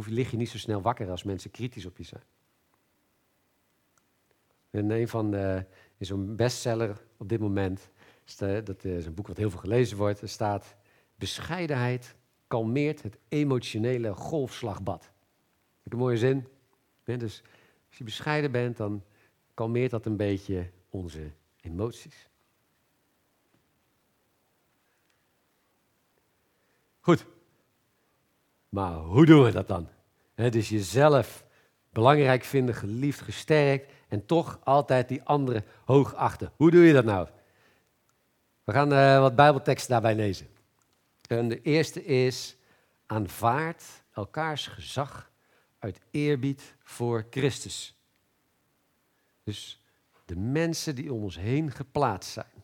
lig 0.06 0.32
je 0.32 0.38
niet 0.38 0.50
zo 0.50 0.58
snel 0.58 0.82
wakker 0.82 1.10
als 1.10 1.24
mensen 1.24 1.52
kritisch 1.52 1.86
op 1.86 1.98
je 1.98 2.04
zijn. 2.04 2.24
En 4.70 4.90
een 4.90 5.08
van 5.08 5.32
de, 5.32 5.66
is 5.98 6.12
bestseller 6.16 7.06
op 7.18 7.30
dit 7.30 7.40
moment, 7.40 7.90
dat 8.64 8.84
is 8.84 9.06
een 9.06 9.14
boek 9.14 9.28
wat 9.28 9.38
heel 9.38 9.50
veel 9.50 9.60
gelezen 9.60 9.98
wordt, 9.98 10.22
er 10.22 10.30
staat, 10.30 10.76
bescheidenheid 11.16 12.16
kalmeert 12.48 13.02
het 13.02 13.18
emotionele 13.28 14.14
golfslagbad. 14.14 15.12
Ik 15.84 15.94
een 15.94 16.00
mooie 16.00 16.18
zin. 16.18 16.48
Dus 17.04 17.44
als 17.88 17.98
je 17.98 18.04
bescheiden 18.04 18.52
bent, 18.52 18.78
dan 18.78 19.04
kalmeert 19.54 19.92
dat 19.92 20.06
een 20.06 20.18
beetje 20.18 20.70
onze 20.90 21.32
emoties. 21.62 22.30
Goed. 27.02 27.26
Maar 28.70 28.94
hoe 28.94 29.26
doen 29.26 29.44
we 29.44 29.52
dat 29.52 29.68
dan? 29.68 29.90
dus 30.36 30.70
jezelf 30.70 31.46
belangrijk 31.90 32.44
vinden, 32.44 32.76
geliefd, 32.76 33.22
gesterkt 33.22 33.92
en 34.08 34.26
toch 34.26 34.60
altijd 34.64 35.08
die 35.08 35.24
anderen 35.24 35.66
hoog 35.86 36.16
achten. 36.16 36.52
Hoe 36.56 36.72
doe 36.72 36.84
je 36.84 36.94
dat 36.94 37.06
nou? 37.06 37.28
We 38.64 38.72
gaan 38.72 38.94
uh, 38.94 39.20
wat 39.20 39.36
Bijbelteksten 39.36 39.92
daarbij 39.92 40.16
lezen. 40.16 40.48
En 41.28 41.48
de 41.48 41.62
eerste 41.62 42.06
is: 42.06 42.58
aanvaard 43.06 43.84
elkaars 44.14 44.68
gezag 44.68 45.32
uit 45.80 46.00
eerbied 46.12 46.76
voor 46.84 47.26
Christus. 47.30 47.96
Dus 49.44 49.86
de 50.26 50.36
mensen 50.36 50.96
die 50.96 51.14
om 51.14 51.24
ons 51.24 51.38
heen 51.38 51.72
geplaatst 51.72 52.32
zijn, 52.32 52.64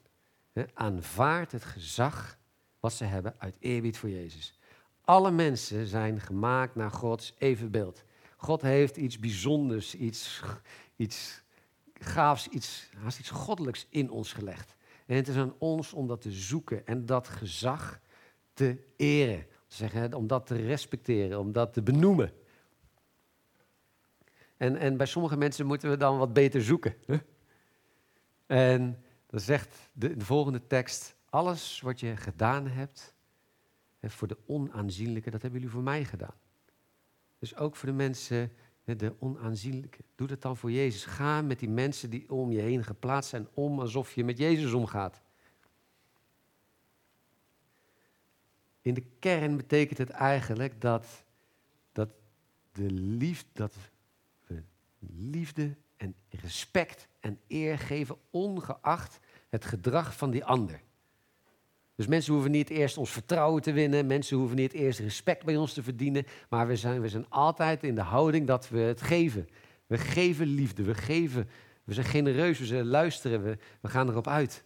hè, 0.53 0.63
aanvaard 0.73 1.51
het 1.51 1.63
gezag 1.63 2.36
wat 2.79 2.93
ze 2.93 3.03
hebben 3.03 3.35
uit 3.37 3.55
eerbied 3.59 3.97
voor 3.97 4.09
Jezus. 4.09 4.59
Alle 5.01 5.31
mensen 5.31 5.87
zijn 5.87 6.19
gemaakt 6.19 6.75
naar 6.75 6.91
Gods 6.91 7.35
evenbeeld. 7.37 8.03
God 8.37 8.61
heeft 8.61 8.97
iets 8.97 9.19
bijzonders, 9.19 9.95
iets, 9.95 10.43
iets 10.95 11.43
gaafs, 11.93 12.47
iets, 12.47 12.89
haast 12.97 13.19
iets 13.19 13.29
goddelijks 13.29 13.87
in 13.89 14.09
ons 14.09 14.33
gelegd. 14.33 14.75
En 15.05 15.15
het 15.15 15.27
is 15.27 15.35
aan 15.35 15.53
ons 15.57 15.93
om 15.93 16.07
dat 16.07 16.21
te 16.21 16.31
zoeken 16.31 16.87
en 16.87 17.05
dat 17.05 17.27
gezag 17.27 17.99
te 18.53 18.77
eren. 18.95 19.45
Zeggen, 19.67 20.13
om 20.13 20.27
dat 20.27 20.47
te 20.47 20.55
respecteren, 20.55 21.39
om 21.39 21.51
dat 21.51 21.73
te 21.73 21.81
benoemen. 21.81 22.31
En, 24.57 24.75
en 24.75 24.97
bij 24.97 25.05
sommige 25.05 25.37
mensen 25.37 25.65
moeten 25.65 25.89
we 25.89 25.97
dan 25.97 26.17
wat 26.17 26.33
beter 26.33 26.63
zoeken. 26.63 26.95
En 28.45 29.03
dan 29.29 29.39
zegt 29.39 29.89
de 29.93 30.15
volgende 30.17 30.67
tekst, 30.67 31.15
alles 31.29 31.81
wat 31.81 31.99
je 31.99 32.15
gedaan 32.15 32.67
hebt 32.67 33.15
voor 34.01 34.27
de 34.27 34.37
onaanzienlijke, 34.45 35.29
dat 35.29 35.41
hebben 35.41 35.59
jullie 35.59 35.75
voor 35.75 35.83
mij 35.83 36.05
gedaan. 36.05 36.35
Dus 37.39 37.55
ook 37.55 37.75
voor 37.75 37.89
de 37.89 37.95
mensen, 37.95 38.51
de 38.83 39.15
onaanzienlijke. 39.19 40.03
Doe 40.15 40.27
dat 40.27 40.41
dan 40.41 40.57
voor 40.57 40.71
Jezus. 40.71 41.05
Ga 41.05 41.41
met 41.41 41.59
die 41.59 41.69
mensen 41.69 42.09
die 42.09 42.31
om 42.31 42.51
je 42.51 42.61
heen 42.61 42.83
geplaatst 42.83 43.29
zijn 43.29 43.47
om 43.53 43.79
alsof 43.79 44.13
je 44.13 44.23
met 44.23 44.37
Jezus 44.37 44.73
omgaat. 44.73 45.21
In 48.81 48.93
de 48.93 49.05
kern 49.19 49.57
betekent 49.57 49.97
het 49.97 50.09
eigenlijk 50.09 50.81
dat, 50.81 51.23
dat, 51.91 52.09
de 52.71 53.35
dat 53.53 53.73
we 54.47 54.63
liefde 54.99 55.75
en 55.97 56.15
respect 56.29 57.07
en 57.19 57.39
eer 57.47 57.79
geven, 57.79 58.17
ongeacht 58.29 59.19
het 59.49 59.65
gedrag 59.65 60.17
van 60.17 60.31
die 60.31 60.45
ander. 60.45 60.81
Dus 61.97 62.07
mensen 62.07 62.33
hoeven 62.33 62.51
niet 62.51 62.69
eerst 62.69 62.97
ons 62.97 63.11
vertrouwen 63.11 63.61
te 63.61 63.71
winnen, 63.71 64.05
mensen 64.05 64.37
hoeven 64.37 64.55
niet 64.55 64.73
eerst 64.73 64.99
respect 64.99 65.45
bij 65.45 65.57
ons 65.57 65.73
te 65.73 65.83
verdienen, 65.83 66.25
maar 66.49 66.67
we 66.67 66.75
zijn, 66.75 67.01
we 67.01 67.09
zijn 67.09 67.29
altijd 67.29 67.83
in 67.83 67.95
de 67.95 68.01
houding 68.01 68.47
dat 68.47 68.69
we 68.69 68.79
het 68.79 69.01
geven. 69.01 69.47
We 69.87 69.97
geven 69.97 70.47
liefde, 70.47 70.83
we 70.83 70.93
geven, 70.93 71.49
we 71.83 71.93
zijn 71.93 72.05
genereus, 72.05 72.59
we 72.59 72.65
zijn 72.65 72.85
luisteren, 72.85 73.43
we, 73.43 73.57
we 73.81 73.87
gaan 73.87 74.09
erop 74.09 74.27
uit. 74.27 74.63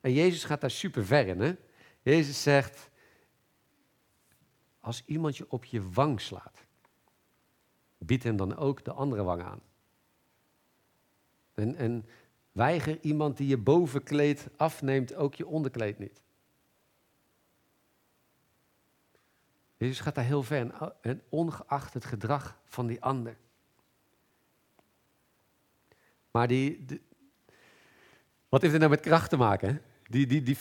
En 0.00 0.12
Jezus 0.12 0.44
gaat 0.44 0.60
daar 0.60 0.70
super 0.70 1.06
ver 1.06 1.26
in. 1.26 1.40
Hè? 1.40 1.54
Jezus 2.02 2.42
zegt, 2.42 2.90
als 4.80 5.02
iemand 5.06 5.36
je 5.36 5.50
op 5.50 5.64
je 5.64 5.90
wang 5.90 6.20
slaat, 6.20 6.66
bied 7.98 8.22
hem 8.22 8.36
dan 8.36 8.56
ook 8.56 8.84
de 8.84 8.92
andere 8.92 9.22
wang 9.22 9.42
aan. 9.42 9.60
En, 11.54 11.76
en 11.76 12.06
weiger 12.54 12.98
iemand 13.00 13.36
die 13.36 13.48
je 13.48 13.58
bovenkleed 13.58 14.48
afneemt 14.56 15.14
ook 15.14 15.34
je 15.34 15.46
onderkleed 15.46 15.98
niet. 15.98 16.22
Jezus 19.76 20.00
gaat 20.00 20.14
daar 20.14 20.24
heel 20.24 20.42
ver 20.42 20.94
en 21.00 21.22
ongeacht 21.28 21.94
het 21.94 22.04
gedrag 22.04 22.58
van 22.64 22.86
die 22.86 23.02
ander. 23.02 23.36
Maar 26.30 26.48
die, 26.48 26.84
wat 28.48 28.60
heeft 28.60 28.72
het 28.72 28.82
nou 28.82 28.90
met 28.94 29.00
kracht 29.00 29.30
te 29.30 29.36
maken? 29.36 29.82
Die, 30.08 30.26
die, 30.26 30.42
die 30.42 30.56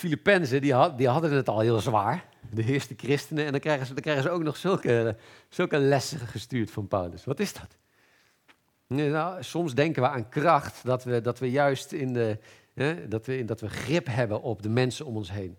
die, 0.50 0.95
die 0.95 1.07
hadden 1.07 1.31
het 1.31 1.50
al 1.50 1.59
heel 1.59 1.79
zwaar, 1.79 2.29
de 2.51 2.65
eerste 2.65 2.93
christenen. 2.97 3.45
En 3.45 3.51
dan 3.51 3.62
krijgen 3.62 3.85
ze, 3.85 3.93
dan 3.93 4.03
krijgen 4.03 4.23
ze 4.23 4.29
ook 4.29 4.43
nog 4.43 4.57
zulke, 4.57 5.17
zulke 5.50 5.77
lessen 5.77 6.19
gestuurd 6.19 6.71
van 6.71 6.88
Paulus. 6.88 7.25
Wat 7.25 7.39
is 7.39 7.53
dat? 7.53 7.77
Nou, 8.95 9.43
soms 9.43 9.75
denken 9.75 10.01
we 10.01 10.07
aan 10.07 10.29
kracht, 10.29 10.83
dat 10.83 11.03
we, 11.03 11.21
dat 11.21 11.39
we 11.39 11.51
juist 11.51 11.91
in 11.91 12.13
de, 12.13 12.38
hè, 12.73 13.07
dat, 13.07 13.25
we, 13.25 13.45
dat 13.45 13.62
we 13.62 13.69
grip 13.69 14.07
hebben 14.07 14.41
op 14.41 14.62
de 14.62 14.69
mensen 14.69 15.05
om 15.05 15.15
ons 15.15 15.31
heen. 15.31 15.57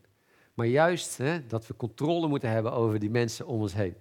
Maar 0.54 0.66
juist 0.66 1.16
hè, 1.16 1.46
dat 1.46 1.66
we 1.66 1.76
controle 1.76 2.28
moeten 2.28 2.50
hebben 2.50 2.72
over 2.72 2.98
die 2.98 3.10
mensen 3.10 3.46
om 3.46 3.60
ons 3.60 3.74
heen. 3.74 3.94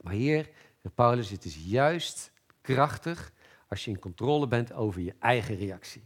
Maar 0.00 0.12
hier, 0.12 0.50
Paulus, 0.94 1.30
het 1.30 1.44
is 1.44 1.56
juist 1.64 2.32
krachtig 2.60 3.32
als 3.68 3.84
je 3.84 3.90
in 3.90 3.98
controle 3.98 4.46
bent 4.46 4.72
over 4.72 5.00
je 5.00 5.14
eigen 5.18 5.56
reactie. 5.56 6.04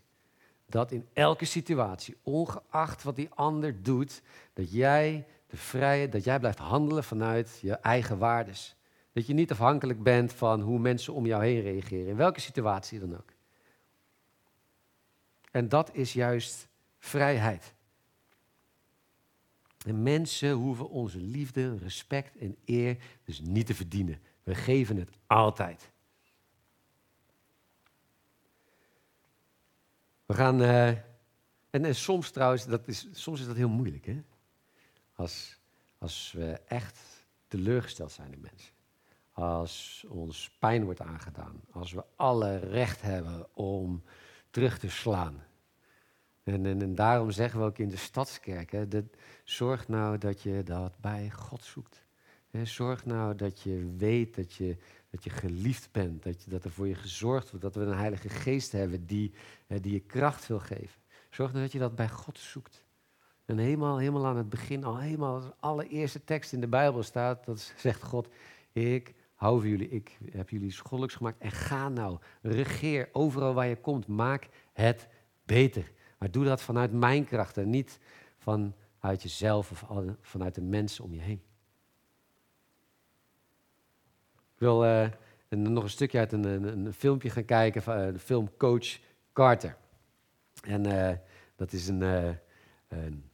Dat 0.67 0.93
in 0.93 1.07
elke 1.13 1.45
situatie, 1.45 2.17
ongeacht 2.23 3.03
wat 3.03 3.17
die 3.17 3.29
ander 3.35 3.83
doet, 3.83 4.23
dat 4.53 4.73
jij 4.73 5.27
de 5.47 5.57
vrije, 5.57 6.09
dat 6.09 6.25
jij 6.25 6.39
blijft 6.39 6.59
handelen 6.59 7.05
vanuit 7.05 7.59
je 7.63 7.75
eigen 7.75 8.19
waardes. 8.19 8.77
Dat 9.15 9.27
je 9.27 9.35
niet 9.35 9.51
afhankelijk 9.51 10.03
bent 10.03 10.33
van 10.33 10.61
hoe 10.61 10.79
mensen 10.79 11.15
om 11.15 11.27
jou 11.27 11.45
heen 11.45 11.61
reageren, 11.61 12.07
in 12.07 12.17
welke 12.17 12.41
situatie 12.41 12.99
dan 12.99 13.17
ook. 13.17 13.33
En 15.51 15.69
dat 15.69 15.95
is 15.95 16.13
juist 16.13 16.69
vrijheid. 16.99 17.75
En 19.87 20.03
mensen 20.03 20.53
hoeven 20.53 20.89
onze 20.89 21.19
liefde, 21.19 21.79
respect 21.79 22.37
en 22.37 22.57
eer 22.65 22.97
dus 23.25 23.41
niet 23.41 23.67
te 23.67 23.75
verdienen. 23.75 24.21
We 24.43 24.55
geven 24.55 24.97
het 24.97 25.11
altijd. 25.27 25.91
We 30.27 30.35
gaan. 30.35 30.63
Uh, 30.63 30.89
en, 30.89 31.05
en, 31.85 31.95
soms 31.95 32.31
trouwens, 32.31 32.67
dat 32.67 32.89
is, 32.89 33.09
soms 33.13 33.41
is 33.41 33.47
dat 33.47 33.57
heel 33.57 33.69
moeilijk. 33.69 34.07
Hè? 34.07 34.23
Als, 35.13 35.61
als 35.99 36.33
we 36.33 36.61
echt 36.67 36.99
teleurgesteld 37.49 38.13
zijn 38.13 38.33
in 38.33 38.41
mensen 38.41 38.74
als 39.35 40.05
ons 40.09 40.51
pijn 40.59 40.85
wordt 40.85 41.01
aangedaan, 41.01 41.61
als 41.71 41.93
we 41.93 42.05
alle 42.17 42.57
recht 42.57 43.03
hebben 43.03 43.47
om 43.57 44.03
terug 44.51 44.79
te 44.79 44.91
slaan. 44.91 45.43
En, 46.43 46.67
en, 46.67 46.83
en 46.83 46.95
daarom 46.95 47.31
zeggen 47.31 47.61
we 47.61 47.67
ook 47.67 47.79
in 47.79 47.89
de 47.89 47.97
stadskerk, 47.97 48.71
hè, 48.71 48.89
dat, 48.89 49.05
zorg 49.45 49.89
nou 49.89 50.19
dat 50.19 50.43
je 50.43 50.63
dat 50.63 50.99
bij 51.01 51.31
God 51.31 51.65
zoekt. 51.65 52.05
zorg 52.63 53.05
nou 53.05 53.35
dat 53.35 53.61
je 53.61 53.95
weet 53.97 54.35
dat 54.35 54.53
je, 54.53 54.77
dat 55.11 55.25
je 55.25 55.31
geliefd 55.31 55.93
bent, 55.93 56.23
dat, 56.23 56.43
je, 56.43 56.51
dat 56.51 56.65
er 56.65 56.71
voor 56.71 56.89
je 56.89 56.95
gezorgd 56.95 57.51
wordt, 57.51 57.65
dat 57.65 57.75
we 57.75 57.81
een 57.81 57.99
Heilige 57.99 58.29
Geest 58.29 58.73
hebben 58.73 59.07
die, 59.07 59.35
die 59.67 59.93
je 59.93 60.01
kracht 60.01 60.47
wil 60.47 60.61
geven. 60.61 61.01
Zorg 61.31 61.51
nou 61.51 61.63
dat 61.63 61.73
je 61.73 61.79
dat 61.79 61.95
bij 61.95 62.09
God 62.09 62.39
zoekt. 62.39 62.85
En 63.45 63.59
helemaal, 63.59 63.99
helemaal 63.99 64.27
aan 64.27 64.37
het 64.37 64.49
begin, 64.49 64.85
al 64.85 64.99
helemaal 64.99 65.35
als 65.35 65.51
allereerste 65.61 66.25
tekst 66.25 66.53
in 66.53 66.61
de 66.61 66.69
Bijbel 66.69 67.03
staat, 67.03 67.45
dat 67.45 67.73
zegt 67.77 68.03
God, 68.03 68.29
ik 68.73 69.15
hou 69.45 69.61
van 69.61 69.69
jullie, 69.69 69.89
ik 69.89 70.19
heb 70.31 70.51
jullie 70.51 70.71
schoollijks 70.71 71.15
gemaakt 71.15 71.39
en 71.39 71.51
ga 71.51 71.89
nou, 71.89 72.19
regeer 72.43 73.09
overal 73.13 73.55
waar 73.55 73.67
je 73.67 73.77
komt, 73.77 74.07
maak 74.07 74.49
het 74.73 75.09
beter. 75.45 75.93
Maar 76.19 76.31
doe 76.31 76.45
dat 76.45 76.63
vanuit 76.63 76.93
mijn 76.93 77.25
kracht 77.25 77.57
en 77.57 77.71
niet 77.71 77.99
vanuit 78.39 79.23
jezelf 79.23 79.71
of 79.71 79.85
vanuit 80.21 80.55
de 80.55 80.61
mensen 80.61 81.05
om 81.05 81.15
je 81.15 81.21
heen. 81.21 81.43
Ik 84.35 84.61
wil 84.61 84.85
uh, 84.85 85.09
nog 85.49 85.83
een 85.83 85.91
stukje 85.91 86.19
uit 86.19 86.33
een, 86.33 86.45
een, 86.45 86.87
een 86.87 86.93
filmpje 86.93 87.31
gaan 87.31 87.45
kijken 87.45 87.83
van 87.83 87.99
uh, 87.99 88.07
de 88.07 88.19
film 88.19 88.57
Coach 88.57 88.99
Carter. 89.33 89.77
En 90.63 90.87
uh, 90.87 91.11
dat 91.57 91.73
is 91.73 91.89
een, 91.89 92.01
een, 92.01 92.39
een, 92.89 93.31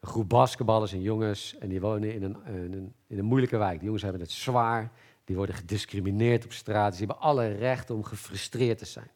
groep 0.00 0.28
basketballers 0.28 0.92
en 0.92 1.02
jongens 1.02 1.58
en 1.58 1.68
die 1.68 1.80
wonen 1.80 2.14
in 2.14 2.22
een, 2.22 2.94
in 3.06 3.18
een 3.18 3.24
moeilijke 3.24 3.56
wijk. 3.56 3.74
Die 3.74 3.84
jongens 3.84 4.02
hebben 4.02 4.20
het 4.20 4.30
zwaar. 4.30 4.92
Die 5.24 5.36
worden 5.36 5.54
gediscrimineerd 5.54 6.44
op 6.44 6.52
straat. 6.52 6.92
Ze 6.92 6.98
hebben 6.98 7.20
alle 7.20 7.48
recht 7.48 7.90
om 7.90 8.04
gefrustreerd 8.04 8.78
te 8.78 8.84
zijn. 8.84 9.10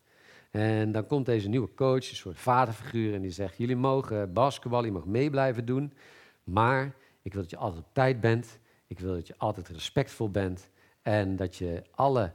En 0.51 0.93
dan 0.93 1.07
komt 1.07 1.27
deze 1.27 1.49
nieuwe 1.49 1.75
coach, 1.75 2.11
een 2.11 2.17
soort 2.17 2.39
vaderfiguur, 2.39 3.15
en 3.15 3.21
die 3.21 3.31
zegt: 3.31 3.57
Jullie 3.57 3.77
mogen 3.77 4.33
basketbal, 4.33 4.85
je 4.85 4.93
mag 4.93 5.05
mee 5.05 5.31
blijven 5.31 5.65
doen. 5.65 5.93
Maar 6.45 6.95
ik 7.23 7.33
wil 7.33 7.43
dat 7.43 7.51
je 7.51 7.57
altijd 7.57 7.83
op 7.83 7.95
tijd 7.95 8.21
bent. 8.21 8.59
Ik 8.87 8.99
wil 8.99 9.15
dat 9.15 9.27
je 9.27 9.35
altijd 9.37 9.69
respectvol 9.69 10.31
bent. 10.31 10.69
En 11.03 11.37
dat 11.37 11.57
je 11.57 11.83
alle, 11.91 12.33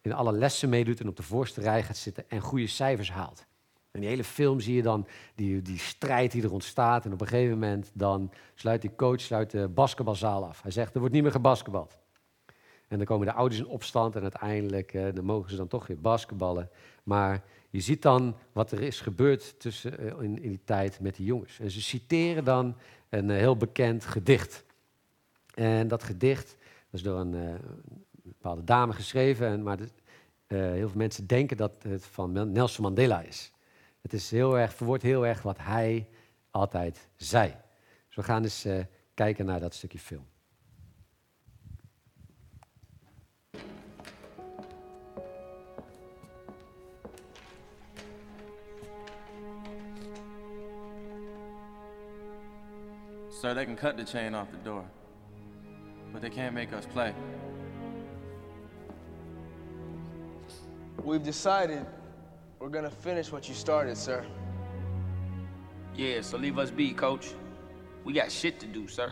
in 0.00 0.12
alle 0.12 0.32
lessen 0.32 0.68
meedoet 0.68 1.00
en 1.00 1.08
op 1.08 1.16
de 1.16 1.22
voorste 1.22 1.60
rij 1.60 1.82
gaat 1.82 1.96
zitten 1.96 2.24
en 2.28 2.40
goede 2.40 2.66
cijfers 2.66 3.10
haalt. 3.10 3.46
En 3.90 4.00
die 4.00 4.08
hele 4.08 4.24
film 4.24 4.60
zie 4.60 4.74
je 4.74 4.82
dan 4.82 5.06
die, 5.34 5.62
die 5.62 5.78
strijd 5.78 6.32
die 6.32 6.42
er 6.42 6.52
ontstaat. 6.52 7.04
En 7.04 7.12
op 7.12 7.20
een 7.20 7.26
gegeven 7.26 7.58
moment 7.58 7.90
dan 7.94 8.32
sluit 8.54 8.80
die 8.80 8.94
coach 8.96 9.20
sluit 9.20 9.50
de 9.50 9.68
basketbalzaal 9.68 10.46
af. 10.46 10.62
Hij 10.62 10.70
zegt, 10.70 10.92
er 10.92 10.98
wordt 10.98 11.14
niet 11.14 11.22
meer 11.22 11.32
gebasketbald. 11.32 11.98
En 12.90 12.96
dan 12.96 13.06
komen 13.06 13.26
de 13.26 13.32
ouders 13.32 13.60
in 13.60 13.66
opstand 13.66 14.16
en 14.16 14.22
uiteindelijk 14.22 14.94
eh, 14.94 15.14
dan 15.14 15.24
mogen 15.24 15.50
ze 15.50 15.56
dan 15.56 15.68
toch 15.68 15.86
weer 15.86 16.00
basketballen. 16.00 16.70
Maar 17.02 17.42
je 17.70 17.80
ziet 17.80 18.02
dan 18.02 18.36
wat 18.52 18.72
er 18.72 18.82
is 18.82 19.00
gebeurd 19.00 19.60
tussen, 19.60 19.98
eh, 19.98 20.06
in, 20.06 20.42
in, 20.42 20.48
die 20.48 20.64
tijd 20.64 21.00
met 21.00 21.16
die 21.16 21.26
jongens. 21.26 21.60
En 21.60 21.70
ze 21.70 21.82
citeren 21.82 22.44
dan 22.44 22.76
een 23.08 23.30
eh, 23.30 23.36
heel 23.36 23.56
bekend 23.56 24.04
gedicht. 24.04 24.64
En 25.54 25.88
dat 25.88 26.02
gedicht 26.02 26.56
is 26.90 27.02
door 27.02 27.18
een, 27.18 27.58
bepaalde 28.12 28.64
dame 28.64 28.92
geschreven, 28.92 29.46
en, 29.46 29.62
maar 29.62 29.78
heel 30.46 30.88
veel 30.88 30.98
mensen 30.98 31.26
denken 31.26 31.56
dat 31.56 31.72
het 31.82 32.06
van 32.06 32.52
Nelson 32.52 32.84
Mandela 32.84 33.20
is. 33.20 33.52
Het 34.00 34.12
is 34.12 34.30
heel 34.30 34.58
erg, 34.58 34.74
verwoordt 34.74 35.02
heel 35.02 35.26
erg 35.26 35.42
wat 35.42 35.58
hij 35.58 36.08
altijd 36.50 37.08
zei. 37.16 37.54
Dus 38.06 38.16
we 38.16 38.22
gaan 38.22 38.42
eens 38.42 38.66
kijken 39.14 39.46
naar 39.46 39.60
dat 39.60 39.74
stukje 39.74 39.98
film. 39.98 40.29
Sir, 53.40 53.54
they 53.54 53.64
can 53.64 53.74
cut 53.74 53.96
the 53.96 54.04
chain 54.04 54.34
off 54.34 54.50
the 54.50 54.58
door, 54.58 54.84
but 56.12 56.20
they 56.20 56.28
can't 56.28 56.54
make 56.54 56.74
us 56.74 56.84
play. 56.84 57.14
We've 61.02 61.22
decided 61.22 61.86
we're 62.58 62.68
gonna 62.68 62.90
finish 62.90 63.32
what 63.32 63.48
you 63.48 63.54
started, 63.54 63.96
sir. 63.96 64.26
Yeah, 65.96 66.20
so 66.20 66.36
leave 66.36 66.58
us 66.58 66.70
be, 66.70 66.92
coach. 66.92 67.32
We 68.04 68.12
got 68.12 68.30
shit 68.30 68.60
to 68.60 68.66
do, 68.66 68.86
sir. 68.86 69.10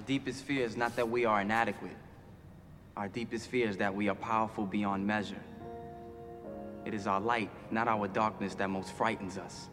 Our 0.00 0.06
deepest 0.06 0.44
fear 0.44 0.64
is 0.64 0.78
not 0.78 0.96
that 0.96 1.10
we 1.10 1.26
are 1.26 1.42
inadequate. 1.42 1.96
Our 2.96 3.06
deepest 3.06 3.48
fear 3.48 3.68
is 3.68 3.76
that 3.76 3.94
we 3.94 4.08
are 4.08 4.14
powerful 4.14 4.64
beyond 4.64 5.06
measure. 5.06 5.42
It 6.86 6.94
is 6.94 7.06
our 7.06 7.20
light, 7.20 7.50
not 7.70 7.86
our 7.86 8.08
darkness, 8.08 8.54
that 8.54 8.70
most 8.70 8.94
frightens 8.94 9.36
us. 9.36 9.68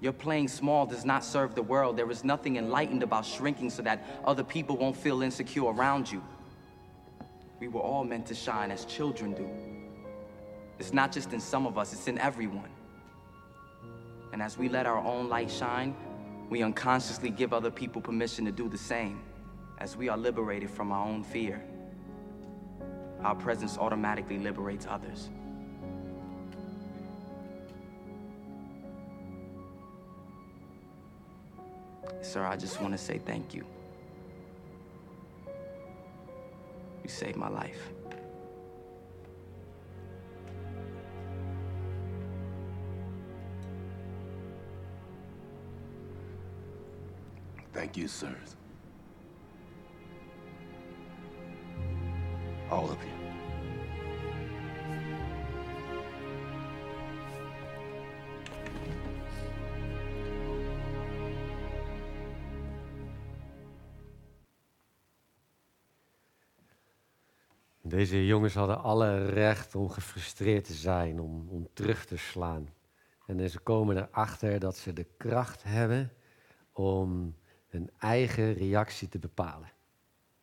Your 0.00 0.12
playing 0.12 0.48
small 0.48 0.86
does 0.86 1.04
not 1.04 1.24
serve 1.24 1.54
the 1.54 1.62
world. 1.62 1.96
There 1.96 2.10
is 2.10 2.24
nothing 2.24 2.56
enlightened 2.56 3.04
about 3.04 3.24
shrinking 3.24 3.70
so 3.70 3.80
that 3.82 4.04
other 4.24 4.42
people 4.42 4.76
won't 4.76 4.96
feel 4.96 5.22
insecure 5.22 5.66
around 5.66 6.10
you. 6.10 6.20
We 7.60 7.68
were 7.68 7.80
all 7.80 8.02
meant 8.02 8.26
to 8.26 8.34
shine 8.34 8.72
as 8.72 8.86
children 8.86 9.34
do. 9.34 9.48
It's 10.80 10.92
not 10.92 11.12
just 11.12 11.32
in 11.32 11.38
some 11.38 11.64
of 11.64 11.78
us, 11.78 11.92
it's 11.92 12.08
in 12.08 12.18
everyone. 12.18 12.70
And 14.32 14.42
as 14.42 14.58
we 14.58 14.68
let 14.68 14.84
our 14.84 14.98
own 14.98 15.28
light 15.28 15.48
shine, 15.48 15.94
we 16.50 16.64
unconsciously 16.64 17.30
give 17.30 17.52
other 17.52 17.70
people 17.70 18.02
permission 18.02 18.44
to 18.46 18.50
do 18.50 18.68
the 18.68 18.78
same, 18.78 19.20
as 19.78 19.96
we 19.96 20.08
are 20.08 20.16
liberated 20.16 20.68
from 20.68 20.92
our 20.92 21.06
own 21.06 21.22
fear. 21.22 21.62
Our 23.22 23.34
presence 23.34 23.78
automatically 23.78 24.38
liberates 24.38 24.86
others. 24.88 25.30
Sir, 32.20 32.44
I 32.44 32.56
just 32.56 32.80
want 32.80 32.92
to 32.92 32.98
say 32.98 33.18
thank 33.18 33.54
you. 33.54 33.64
You 37.02 37.08
saved 37.08 37.36
my 37.36 37.48
life. 37.48 37.90
Thank 47.72 47.96
you, 47.96 48.08
sirs. 48.08 48.56
Deze 67.88 68.26
jongens 68.26 68.54
hadden 68.54 68.82
alle 68.82 69.26
recht 69.26 69.74
om 69.74 69.88
gefrustreerd 69.88 70.64
te 70.64 70.72
zijn, 70.72 71.20
om, 71.20 71.48
om 71.48 71.68
terug 71.72 72.04
te 72.04 72.16
slaan. 72.16 72.68
En 73.26 73.50
ze 73.50 73.58
komen 73.58 73.96
erachter 73.96 74.58
dat 74.58 74.76
ze 74.76 74.92
de 74.92 75.06
kracht 75.16 75.62
hebben 75.62 76.12
om 76.72 77.34
hun 77.68 77.90
eigen 77.98 78.52
reactie 78.52 79.08
te 79.08 79.18
bepalen. 79.18 79.72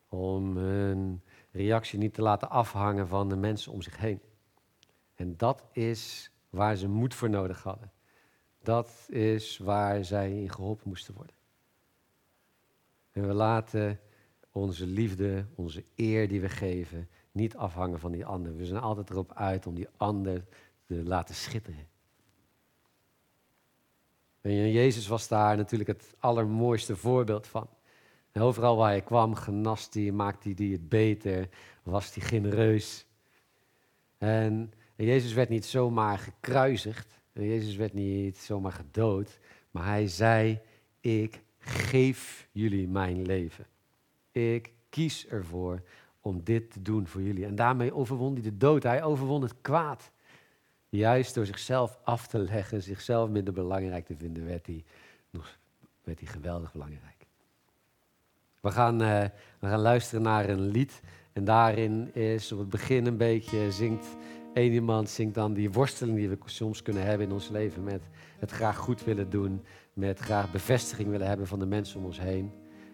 Om 0.08 0.56
hun 0.56 1.22
reactie 1.56 1.98
niet 1.98 2.14
te 2.14 2.22
laten 2.22 2.50
afhangen 2.50 3.08
van 3.08 3.28
de 3.28 3.36
mensen 3.36 3.72
om 3.72 3.82
zich 3.82 3.96
heen. 3.96 4.20
En 5.14 5.36
dat 5.36 5.64
is 5.72 6.30
waar 6.50 6.76
ze 6.76 6.88
moed 6.88 7.14
voor 7.14 7.30
nodig 7.30 7.62
hadden. 7.62 7.92
Dat 8.62 9.06
is 9.08 9.58
waar 9.58 10.04
zij 10.04 10.40
in 10.40 10.50
geholpen 10.50 10.88
moesten 10.88 11.14
worden. 11.14 11.36
En 13.12 13.26
we 13.26 13.32
laten 13.32 14.00
onze 14.50 14.86
liefde, 14.86 15.46
onze 15.54 15.84
eer 15.94 16.28
die 16.28 16.40
we 16.40 16.48
geven, 16.48 17.08
niet 17.32 17.56
afhangen 17.56 17.98
van 17.98 18.12
die 18.12 18.26
ander. 18.26 18.56
We 18.56 18.66
zijn 18.66 18.80
altijd 18.80 19.10
erop 19.10 19.32
uit 19.32 19.66
om 19.66 19.74
die 19.74 19.88
ander 19.96 20.44
te 20.86 21.04
laten 21.04 21.34
schitteren. 21.34 21.88
En 24.40 24.70
Jezus 24.70 25.06
was 25.06 25.28
daar 25.28 25.56
natuurlijk 25.56 25.88
het 25.88 26.14
allermooiste 26.18 26.96
voorbeeld 26.96 27.46
van. 27.46 27.68
Overal 28.38 28.76
waar 28.76 28.90
hij 28.90 29.02
kwam, 29.02 29.34
genast 29.34 29.94
hij, 29.94 30.12
maakte 30.12 30.52
hij 30.56 30.66
het 30.66 30.88
beter, 30.88 31.48
was 31.82 32.14
hij 32.14 32.24
genereus. 32.24 33.06
En, 34.18 34.72
Jezus 34.96 35.32
werd 35.32 35.48
niet 35.48 35.64
zomaar 35.64 36.18
gekruisigd, 36.18 37.20
Jezus 37.32 37.76
werd 37.76 37.92
niet 37.92 38.38
zomaar 38.38 38.72
gedood, 38.72 39.38
maar 39.70 39.84
hij 39.84 40.08
zei, 40.08 40.60
ik 41.00 41.40
geef 41.58 42.48
jullie 42.52 42.88
mijn 42.88 43.26
leven. 43.26 43.66
Ik 44.32 44.72
kies 44.88 45.26
ervoor 45.26 45.82
om 46.20 46.44
dit 46.44 46.70
te 46.70 46.82
doen 46.82 47.06
voor 47.06 47.22
jullie. 47.22 47.44
En 47.44 47.54
daarmee 47.54 47.94
overwon 47.94 48.32
hij 48.32 48.42
de 48.42 48.56
dood, 48.56 48.82
hij 48.82 49.02
overwon 49.02 49.42
het 49.42 49.54
kwaad. 49.60 50.10
Juist 50.88 51.34
door 51.34 51.46
zichzelf 51.46 51.98
af 52.04 52.26
te 52.26 52.38
leggen, 52.38 52.82
zichzelf 52.82 53.30
minder 53.30 53.54
belangrijk 53.54 54.06
te 54.06 54.16
vinden, 54.16 54.46
werd 54.46 54.66
hij, 54.66 54.84
nog, 55.30 55.58
werd 56.04 56.20
hij 56.20 56.28
geweldig 56.28 56.72
belangrijk. 56.72 57.15
We 58.66 58.72
gaan, 58.72 59.02
uh, 59.02 59.22
we 59.58 59.66
gaan 59.66 59.80
luisteren 59.80 60.22
naar 60.22 60.48
een 60.48 60.60
lied. 60.60 61.00
En 61.32 61.44
daarin 61.44 62.14
is 62.14 62.52
op 62.52 62.58
het 62.58 62.68
begin 62.68 63.06
een 63.06 63.16
beetje 63.16 63.70
zingt 63.72 64.06
één 64.54 64.72
iemand 64.72 65.08
zingt 65.08 65.34
dan 65.34 65.52
die 65.52 65.72
worsteling 65.72 66.16
die 66.16 66.28
we 66.28 66.38
soms 66.44 66.82
kunnen 66.82 67.02
hebben 67.02 67.26
in 67.26 67.32
ons 67.32 67.48
leven 67.48 67.84
met 67.84 68.02
het 68.38 68.50
graag 68.50 68.76
goed 68.76 69.04
willen 69.04 69.30
doen, 69.30 69.62
met 69.92 70.18
graag 70.18 70.52
bevestiging 70.52 71.08
willen 71.10 71.26
hebben 71.26 71.46
van 71.46 71.58
de 71.58 71.66
mensen 71.66 71.98
om 71.98 72.04
ons 72.04 72.20
heen. 72.20 72.52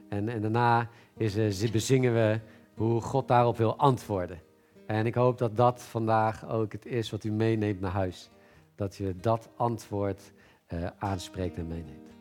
En, 0.08 0.28
en 0.28 0.40
daarna 0.40 0.88
is, 1.16 1.37
uh, 1.37 1.70
bezingen 1.70 2.14
we 2.14 2.40
hoe 2.74 3.00
God 3.00 3.28
daarop 3.28 3.56
wil 3.56 3.76
antwoorden. 3.76 4.40
En 4.87 5.06
ik 5.06 5.14
hoop 5.14 5.38
dat 5.38 5.56
dat 5.56 5.82
vandaag 5.82 6.48
ook 6.48 6.72
het 6.72 6.87
is 6.87 7.11
wat 7.11 7.24
u 7.24 7.30
meeneemt 7.30 7.80
naar 7.80 7.90
huis. 7.90 8.30
Dat 8.74 8.96
je 8.96 9.16
dat 9.20 9.48
antwoord 9.56 10.32
uh, 10.68 10.87
aanspreekt 10.98 11.56
en 11.56 11.66
meeneemt. 11.66 12.12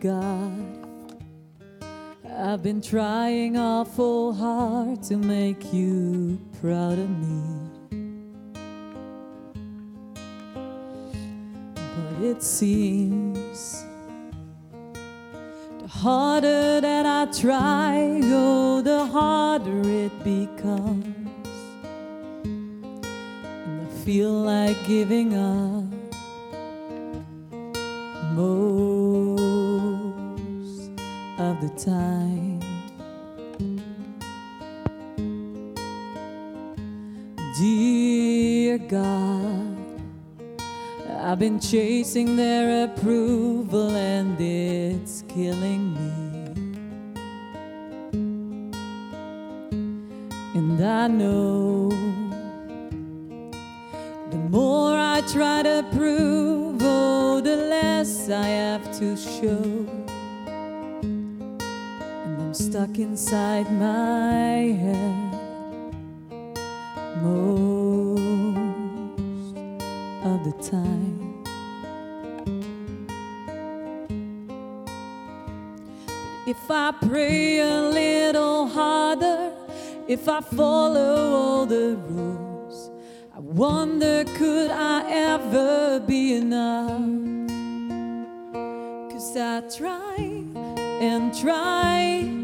God, 0.00 0.52
I've 2.38 2.62
been 2.62 2.82
trying 2.82 3.56
awful 3.56 4.34
hard 4.34 5.02
to 5.04 5.16
make 5.16 5.72
you 5.72 6.38
proud 6.60 6.98
of 6.98 7.08
me. 7.08 7.42
But 11.74 12.24
it 12.24 12.42
seems. 12.42 13.84
The 15.80 15.88
harder 15.88 16.82
that 16.82 17.06
I 17.06 17.32
try, 17.32 18.20
oh, 18.24 18.82
the 18.82 19.06
harder 19.06 19.80
it 19.80 20.12
becomes. 20.22 21.06
And 22.44 23.86
I 23.86 23.86
feel 24.04 24.32
like 24.32 24.76
giving 24.86 25.34
up 25.34 25.75
time. 31.86 32.60
Dear 37.56 38.78
God. 38.78 39.76
I've 41.20 41.38
been 41.38 41.60
chasing 41.60 42.36
their 42.36 42.84
approval 42.84 43.90
and 43.90 44.36
it's 44.40 45.22
killing 45.28 45.94
me. 45.94 46.12
And 50.54 50.84
I 50.84 51.06
know 51.06 51.88
the 54.30 54.38
more 54.50 54.96
I 54.96 55.20
try 55.32 55.62
to 55.62 55.86
prove, 55.92 56.80
oh, 56.82 57.40
the 57.40 57.56
less 57.56 58.28
I 58.28 58.46
have 58.46 58.98
to 58.98 59.16
show. 59.16 59.95
Stuck 62.76 62.98
inside 62.98 63.72
my 63.72 64.76
head. 64.82 65.32
Most 67.22 68.20
of 70.26 70.44
the 70.44 70.52
time. 70.60 71.42
If 76.46 76.70
I 76.70 76.92
pray 77.00 77.60
a 77.60 77.80
little 77.80 78.66
harder, 78.66 79.52
if 80.06 80.28
I 80.28 80.42
follow 80.42 81.32
all 81.32 81.64
the 81.64 81.96
rules, 82.10 82.90
I 83.34 83.40
wonder 83.40 84.24
could 84.36 84.70
I 84.70 85.10
ever 85.10 86.00
be 86.00 86.34
enough? 86.34 87.00
Cause 89.10 89.34
I 89.34 89.62
try 89.74 90.44
and 91.00 91.34
try 91.34 92.35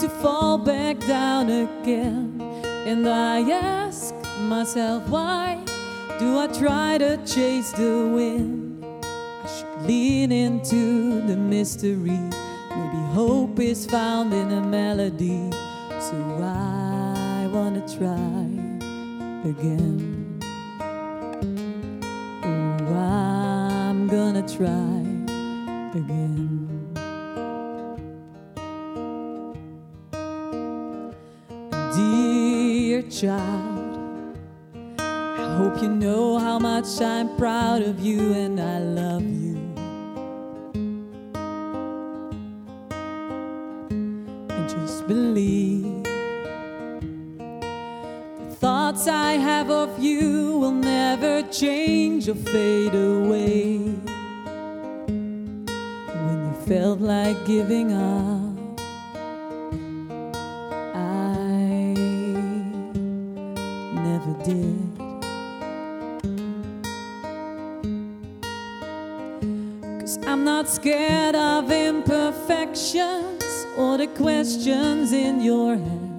to 0.00 0.08
fall 0.08 0.56
back 0.56 0.98
down 1.00 1.50
again. 1.50 2.40
And 2.86 3.06
I 3.06 3.40
ask 3.50 4.14
myself, 4.44 5.06
why 5.10 5.62
do 6.18 6.38
I 6.38 6.46
try 6.46 6.96
to 6.96 7.18
chase 7.26 7.70
the 7.72 8.08
wind? 8.08 8.82
I 9.04 9.46
should 9.46 9.86
lean 9.86 10.32
into 10.32 11.20
the 11.26 11.36
mystery. 11.36 12.18
Maybe 12.70 13.02
hope 13.12 13.60
is 13.60 13.84
found 13.84 14.32
in 14.32 14.50
a 14.50 14.62
melody. 14.62 15.50
So 15.90 16.16
I 16.42 17.46
wanna 17.52 17.86
try 17.86 18.46
again. 19.44 20.40
Oh, 22.42 22.94
I'm 22.96 24.08
gonna 24.08 24.48
try 24.48 25.09
child, 33.20 34.38
I 34.98 35.54
hope 35.58 35.82
you 35.82 35.90
know 35.90 36.38
how 36.38 36.58
much 36.58 37.02
I'm 37.02 37.36
proud 37.36 37.82
of 37.82 38.00
you 38.00 38.32
and 38.32 38.58
I 38.58 38.78
love 38.78 39.22
you. 39.22 39.56
And 44.48 44.70
just 44.70 45.06
believe 45.06 46.02
the 48.48 48.56
thoughts 48.58 49.06
I 49.06 49.32
have 49.32 49.70
of 49.70 49.98
you 50.02 50.56
will 50.56 50.72
never 50.72 51.42
change 51.50 52.26
or 52.26 52.36
fade 52.36 52.94
away. 52.94 53.80
When 56.24 56.38
you 56.46 56.54
felt 56.66 57.00
like 57.00 57.44
giving 57.44 57.92
up. 57.92 58.39
Questions 74.20 75.12
in 75.12 75.40
your 75.40 75.76
head. 75.76 76.10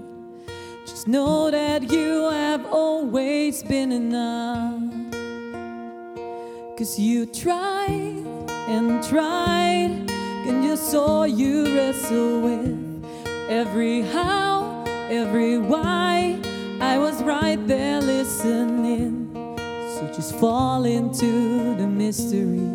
Just 0.87 1.07
know 1.07 1.51
that 1.51 1.91
you 1.91 2.31
have 2.31 2.65
always 2.65 3.61
been 3.61 3.91
enough. 3.91 4.81
Cause 6.77 6.97
you 6.97 7.27
tried 7.27 8.25
and 8.67 9.03
tried, 9.03 10.09
and 10.47 10.63
you 10.63 10.75
saw 10.75 11.25
you 11.25 11.75
wrestle 11.75 12.41
with 12.41 13.05
every 13.49 14.01
how, 14.01 14.83
every 15.11 15.59
why. 15.59 16.39
I 16.79 16.97
was 16.97 17.21
right 17.21 17.61
there 17.67 18.01
listening. 18.01 19.29
So 19.93 20.11
just 20.15 20.33
fall 20.37 20.85
into 20.85 21.75
the 21.75 21.85
mystery, 21.85 22.65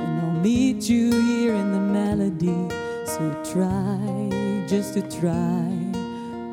and 0.00 0.20
I'll 0.22 0.40
meet 0.40 0.88
you 0.88 1.10
here 1.10 1.54
in 1.54 1.70
the 1.70 1.80
melody. 1.80 2.60
So 3.04 3.22
try 3.52 4.49
just 4.70 4.94
to 4.94 5.02
try 5.18 5.66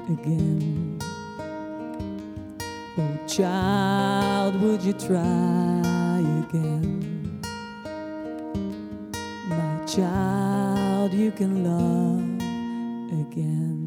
again. 0.10 1.00
Oh, 2.98 3.28
child, 3.28 4.60
would 4.60 4.82
you 4.82 4.94
try 4.94 6.18
again? 6.50 7.40
My 9.50 9.86
child, 9.86 11.14
you 11.14 11.32
can 11.32 11.64
love 11.64 13.22
again. 13.22 13.87